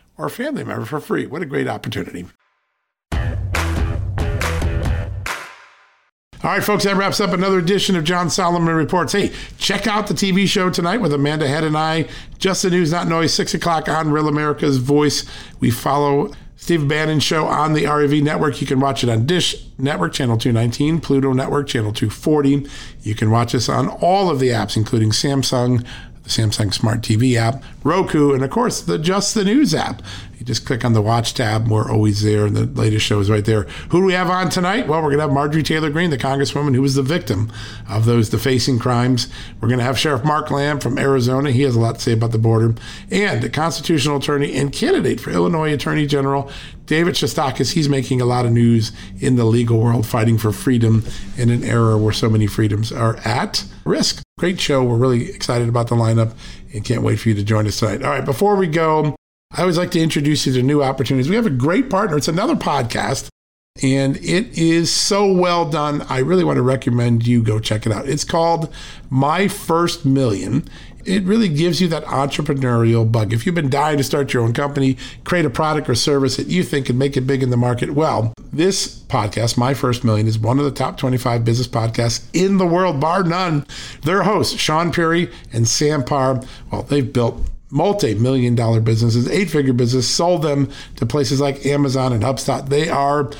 or 0.17 0.25
a 0.25 0.29
family 0.29 0.63
member 0.63 0.85
for 0.85 0.99
free. 0.99 1.25
What 1.25 1.41
a 1.41 1.45
great 1.45 1.67
opportunity. 1.67 2.25
All 6.43 6.49
right, 6.49 6.63
folks, 6.63 6.85
that 6.85 6.95
wraps 6.95 7.19
up 7.19 7.33
another 7.33 7.59
edition 7.59 7.95
of 7.95 8.03
John 8.03 8.31
Solomon 8.31 8.73
Reports. 8.73 9.13
Hey, 9.13 9.31
check 9.59 9.85
out 9.85 10.07
the 10.07 10.15
TV 10.15 10.47
show 10.47 10.71
tonight 10.71 10.97
with 10.97 11.13
Amanda 11.13 11.47
Head 11.47 11.63
and 11.63 11.77
I. 11.77 12.07
Just 12.39 12.63
the 12.63 12.71
News, 12.71 12.91
Not 12.91 13.07
Noise, 13.07 13.31
6 13.35 13.53
o'clock 13.53 13.87
on 13.87 14.11
Real 14.11 14.27
America's 14.27 14.77
Voice. 14.77 15.23
We 15.59 15.69
follow 15.69 16.33
Steve 16.55 16.87
Bannon 16.87 17.19
show 17.19 17.45
on 17.45 17.73
the 17.73 17.85
REV 17.85 18.23
network. 18.23 18.59
You 18.59 18.65
can 18.65 18.79
watch 18.79 19.03
it 19.03 19.09
on 19.09 19.27
Dish 19.27 19.55
Network, 19.77 20.13
channel 20.13 20.35
219, 20.35 20.99
Pluto 21.01 21.31
Network, 21.31 21.67
channel 21.67 21.93
240. 21.93 22.67
You 23.01 23.13
can 23.13 23.29
watch 23.29 23.53
us 23.53 23.69
on 23.69 23.87
all 23.87 24.31
of 24.31 24.39
the 24.39 24.49
apps, 24.49 24.75
including 24.75 25.11
Samsung, 25.11 25.85
Samsung 26.31 26.73
Smart 26.73 27.01
TV 27.01 27.35
app, 27.35 27.63
Roku, 27.83 28.33
and 28.33 28.43
of 28.43 28.49
course 28.49 28.81
the 28.81 28.97
Just 28.97 29.35
the 29.35 29.43
News 29.43 29.73
app. 29.73 30.01
You 30.41 30.45
just 30.45 30.65
click 30.65 30.83
on 30.83 30.93
the 30.93 31.03
watch 31.03 31.35
tab. 31.35 31.67
We're 31.67 31.91
always 31.91 32.23
there, 32.23 32.47
and 32.47 32.57
the 32.57 32.65
latest 32.65 33.05
show 33.05 33.19
is 33.19 33.29
right 33.29 33.45
there. 33.45 33.65
Who 33.89 33.99
do 33.99 34.05
we 34.05 34.13
have 34.13 34.27
on 34.27 34.49
tonight? 34.49 34.87
Well, 34.87 34.99
we're 35.03 35.09
going 35.09 35.19
to 35.19 35.25
have 35.25 35.31
Marjorie 35.31 35.61
Taylor 35.61 35.91
Greene, 35.91 36.09
the 36.09 36.17
Congresswoman 36.17 36.73
who 36.73 36.81
was 36.81 36.95
the 36.95 37.03
victim 37.03 37.51
of 37.87 38.05
those 38.05 38.29
defacing 38.29 38.79
crimes. 38.79 39.27
We're 39.59 39.67
going 39.67 39.77
to 39.77 39.85
have 39.85 39.99
Sheriff 39.99 40.25
Mark 40.25 40.49
Lamb 40.49 40.79
from 40.79 40.97
Arizona. 40.97 41.51
He 41.51 41.61
has 41.61 41.75
a 41.75 41.79
lot 41.79 41.97
to 41.97 42.01
say 42.01 42.13
about 42.13 42.31
the 42.31 42.39
border. 42.39 42.73
And 43.11 43.43
the 43.43 43.51
constitutional 43.51 44.17
attorney 44.17 44.55
and 44.55 44.73
candidate 44.73 45.19
for 45.21 45.29
Illinois 45.29 45.73
Attorney 45.73 46.07
General, 46.07 46.49
David 46.87 47.13
Shestokas. 47.13 47.73
He's 47.73 47.87
making 47.87 48.19
a 48.19 48.25
lot 48.25 48.47
of 48.47 48.51
news 48.51 48.91
in 49.19 49.35
the 49.35 49.45
legal 49.45 49.79
world, 49.79 50.07
fighting 50.07 50.39
for 50.39 50.51
freedom 50.51 51.05
in 51.37 51.51
an 51.51 51.63
era 51.63 51.99
where 51.99 52.13
so 52.13 52.31
many 52.31 52.47
freedoms 52.47 52.91
are 52.91 53.17
at 53.17 53.63
risk. 53.85 54.23
Great 54.41 54.59
show. 54.59 54.83
We're 54.83 54.97
really 54.97 55.29
excited 55.29 55.69
about 55.69 55.87
the 55.87 55.95
lineup 55.95 56.33
and 56.73 56.83
can't 56.83 57.03
wait 57.03 57.17
for 57.17 57.29
you 57.29 57.35
to 57.35 57.43
join 57.43 57.67
us 57.67 57.77
tonight. 57.77 58.01
All 58.01 58.09
right, 58.09 58.25
before 58.25 58.55
we 58.55 58.65
go, 58.65 59.15
I 59.51 59.61
always 59.61 59.77
like 59.77 59.91
to 59.91 60.01
introduce 60.01 60.47
you 60.47 60.53
to 60.53 60.63
new 60.63 60.81
opportunities. 60.81 61.29
We 61.29 61.35
have 61.35 61.45
a 61.45 61.51
great 61.51 61.91
partner. 61.91 62.17
It's 62.17 62.27
another 62.27 62.55
podcast, 62.55 63.27
and 63.83 64.17
it 64.17 64.57
is 64.57 64.91
so 64.91 65.31
well 65.31 65.69
done. 65.69 66.01
I 66.09 66.17
really 66.21 66.43
want 66.43 66.57
to 66.57 66.63
recommend 66.63 67.27
you 67.27 67.43
go 67.43 67.59
check 67.59 67.85
it 67.85 67.91
out. 67.91 68.09
It's 68.09 68.23
called 68.23 68.73
My 69.11 69.47
First 69.47 70.07
Million. 70.07 70.67
It 71.05 71.23
really 71.23 71.49
gives 71.49 71.81
you 71.81 71.87
that 71.89 72.03
entrepreneurial 72.05 73.09
bug. 73.09 73.33
If 73.33 73.45
you've 73.45 73.55
been 73.55 73.69
dying 73.69 73.97
to 73.97 74.03
start 74.03 74.33
your 74.33 74.43
own 74.43 74.53
company, 74.53 74.97
create 75.23 75.45
a 75.45 75.49
product 75.49 75.89
or 75.89 75.95
service 75.95 76.37
that 76.37 76.47
you 76.47 76.63
think 76.63 76.87
can 76.87 76.97
make 76.97 77.17
it 77.17 77.21
big 77.21 77.43
in 77.43 77.49
the 77.49 77.57
market, 77.57 77.91
well, 77.91 78.33
this 78.53 78.99
podcast, 79.03 79.57
My 79.57 79.73
First 79.73 80.03
Million, 80.03 80.27
is 80.27 80.37
one 80.37 80.59
of 80.59 80.65
the 80.65 80.71
top 80.71 80.97
25 80.97 81.43
business 81.45 81.67
podcasts 81.67 82.25
in 82.33 82.57
the 82.57 82.65
world, 82.65 82.99
bar 82.99 83.23
none. 83.23 83.65
Their 84.03 84.23
hosts, 84.23 84.55
Shaan 84.55 84.93
Puri 84.93 85.29
and 85.53 85.67
Sam 85.67 86.03
Parr, 86.03 86.41
well, 86.71 86.83
they've 86.83 87.11
built 87.11 87.41
multi-million 87.71 88.53
dollar 88.53 88.81
businesses, 88.81 89.29
eight-figure 89.29 89.73
businesses, 89.73 90.09
sold 90.09 90.41
them 90.41 90.69
to 90.97 91.05
places 91.05 91.39
like 91.39 91.65
Amazon 91.65 92.13
and 92.13 92.21
HubSpot. 92.21 92.67
They 92.67 92.89
are 92.89 93.31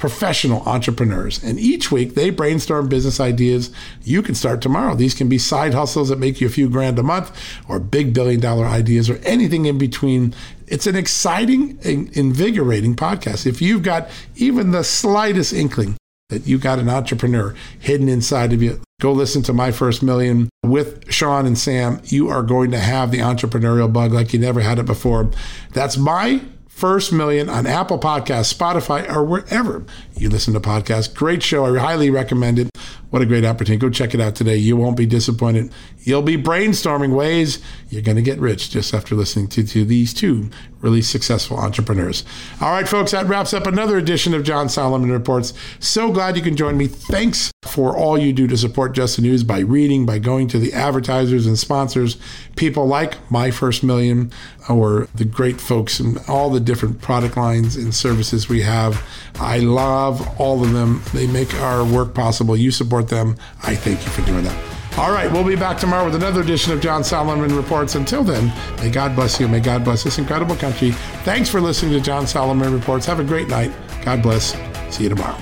professional 0.00 0.62
entrepreneurs. 0.62 1.44
And 1.44 1.60
each 1.60 1.92
week 1.92 2.14
they 2.14 2.30
brainstorm 2.30 2.88
business 2.88 3.20
ideas 3.20 3.70
you 4.02 4.22
can 4.22 4.34
start 4.34 4.62
tomorrow. 4.62 4.94
These 4.94 5.14
can 5.14 5.28
be 5.28 5.36
side 5.36 5.74
hustles 5.74 6.08
that 6.08 6.18
make 6.18 6.40
you 6.40 6.46
a 6.46 6.50
few 6.50 6.70
grand 6.70 6.98
a 6.98 7.02
month 7.02 7.30
or 7.68 7.78
big 7.78 8.14
billion 8.14 8.40
dollar 8.40 8.64
ideas 8.64 9.10
or 9.10 9.16
anything 9.18 9.66
in 9.66 9.76
between. 9.76 10.34
It's 10.66 10.86
an 10.86 10.96
exciting, 10.96 11.78
invigorating 11.84 12.96
podcast. 12.96 13.46
If 13.46 13.60
you've 13.60 13.82
got 13.82 14.08
even 14.36 14.70
the 14.70 14.84
slightest 14.84 15.52
inkling 15.52 15.96
that 16.30 16.46
you 16.46 16.58
got 16.58 16.78
an 16.78 16.88
entrepreneur 16.88 17.54
hidden 17.78 18.08
inside 18.08 18.54
of 18.54 18.62
you, 18.62 18.80
go 19.00 19.12
listen 19.12 19.42
to 19.42 19.52
My 19.52 19.70
First 19.70 20.02
Million 20.02 20.48
with 20.64 21.12
Sean 21.12 21.44
and 21.44 21.58
Sam. 21.58 22.00
You 22.04 22.30
are 22.30 22.42
going 22.42 22.70
to 22.70 22.78
have 22.78 23.10
the 23.10 23.18
entrepreneurial 23.18 23.92
bug 23.92 24.12
like 24.12 24.32
you 24.32 24.38
never 24.38 24.60
had 24.60 24.78
it 24.78 24.86
before. 24.86 25.30
That's 25.74 25.98
my 25.98 26.40
first 26.80 27.12
million 27.12 27.50
on 27.50 27.66
Apple 27.66 27.98
Podcasts, 27.98 28.52
Spotify, 28.56 29.06
or 29.14 29.22
wherever 29.22 29.84
you 30.16 30.30
listen 30.30 30.54
to 30.54 30.60
podcasts. 30.60 31.14
Great 31.14 31.42
show. 31.42 31.66
I 31.66 31.78
highly 31.78 32.08
recommend 32.08 32.58
it. 32.58 32.69
What 33.10 33.22
a 33.22 33.26
great 33.26 33.44
opportunity. 33.44 33.80
Go 33.80 33.90
check 33.90 34.14
it 34.14 34.20
out 34.20 34.34
today. 34.34 34.56
You 34.56 34.76
won't 34.76 34.96
be 34.96 35.06
disappointed. 35.06 35.72
You'll 36.02 36.22
be 36.22 36.36
brainstorming 36.36 37.14
ways 37.14 37.60
you're 37.88 38.02
going 38.02 38.16
to 38.16 38.22
get 38.22 38.38
rich 38.38 38.70
just 38.70 38.94
after 38.94 39.14
listening 39.14 39.48
to, 39.48 39.64
to 39.66 39.84
these 39.84 40.14
two 40.14 40.50
really 40.80 41.02
successful 41.02 41.58
entrepreneurs. 41.58 42.24
All 42.60 42.70
right, 42.70 42.88
folks, 42.88 43.10
that 43.10 43.26
wraps 43.26 43.52
up 43.52 43.66
another 43.66 43.98
edition 43.98 44.32
of 44.32 44.44
John 44.44 44.68
Solomon 44.68 45.10
Reports. 45.10 45.52
So 45.78 46.10
glad 46.10 46.36
you 46.36 46.42
can 46.42 46.56
join 46.56 46.76
me. 46.76 46.86
Thanks 46.86 47.50
for 47.64 47.96
all 47.96 48.18
you 48.18 48.32
do 48.32 48.46
to 48.46 48.56
support 48.56 48.94
Just 48.94 49.16
the 49.16 49.22
News 49.22 49.44
by 49.44 49.58
reading, 49.60 50.06
by 50.06 50.18
going 50.18 50.48
to 50.48 50.58
the 50.58 50.72
advertisers 50.72 51.46
and 51.46 51.58
sponsors, 51.58 52.16
people 52.56 52.86
like 52.86 53.30
My 53.30 53.50
First 53.50 53.84
Million, 53.84 54.32
or 54.68 55.08
the 55.14 55.24
great 55.24 55.60
folks 55.60 56.00
and 56.00 56.18
all 56.28 56.48
the 56.48 56.60
different 56.60 57.02
product 57.02 57.36
lines 57.36 57.76
and 57.76 57.94
services 57.94 58.48
we 58.48 58.62
have. 58.62 59.04
I 59.38 59.58
love 59.58 60.40
all 60.40 60.64
of 60.64 60.72
them. 60.72 61.02
They 61.12 61.26
make 61.26 61.52
our 61.54 61.84
work 61.84 62.14
possible. 62.14 62.56
You 62.56 62.70
support 62.84 63.08
them. 63.08 63.36
I 63.62 63.74
thank 63.74 64.04
you 64.04 64.10
for 64.10 64.22
doing 64.22 64.44
that. 64.44 64.98
All 64.98 65.12
right, 65.12 65.30
we'll 65.30 65.44
be 65.44 65.56
back 65.56 65.78
tomorrow 65.78 66.04
with 66.04 66.14
another 66.14 66.40
edition 66.40 66.72
of 66.72 66.80
John 66.80 67.04
Solomon 67.04 67.54
Reports. 67.54 67.94
Until 67.94 68.24
then, 68.24 68.52
may 68.78 68.90
God 68.90 69.14
bless 69.14 69.38
you. 69.38 69.48
May 69.48 69.60
God 69.60 69.84
bless 69.84 70.02
this 70.02 70.18
incredible 70.18 70.56
country. 70.56 70.90
Thanks 71.24 71.48
for 71.48 71.60
listening 71.60 71.92
to 71.92 72.00
John 72.00 72.26
Solomon 72.26 72.72
Reports. 72.72 73.06
Have 73.06 73.20
a 73.20 73.24
great 73.24 73.48
night. 73.48 73.72
God 74.02 74.22
bless. 74.22 74.54
See 74.94 75.04
you 75.04 75.10
tomorrow. 75.10 75.38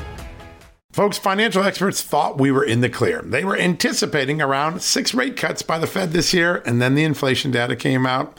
Folks, 0.92 1.16
financial 1.16 1.62
experts 1.62 2.02
thought 2.02 2.38
we 2.38 2.50
were 2.50 2.64
in 2.64 2.80
the 2.80 2.88
clear. 2.88 3.22
They 3.22 3.44
were 3.44 3.56
anticipating 3.56 4.42
around 4.42 4.82
six 4.82 5.14
rate 5.14 5.36
cuts 5.36 5.62
by 5.62 5.78
the 5.78 5.86
Fed 5.86 6.12
this 6.12 6.34
year, 6.34 6.62
and 6.66 6.82
then 6.82 6.94
the 6.94 7.04
inflation 7.04 7.50
data 7.50 7.76
came 7.76 8.04
out 8.04 8.38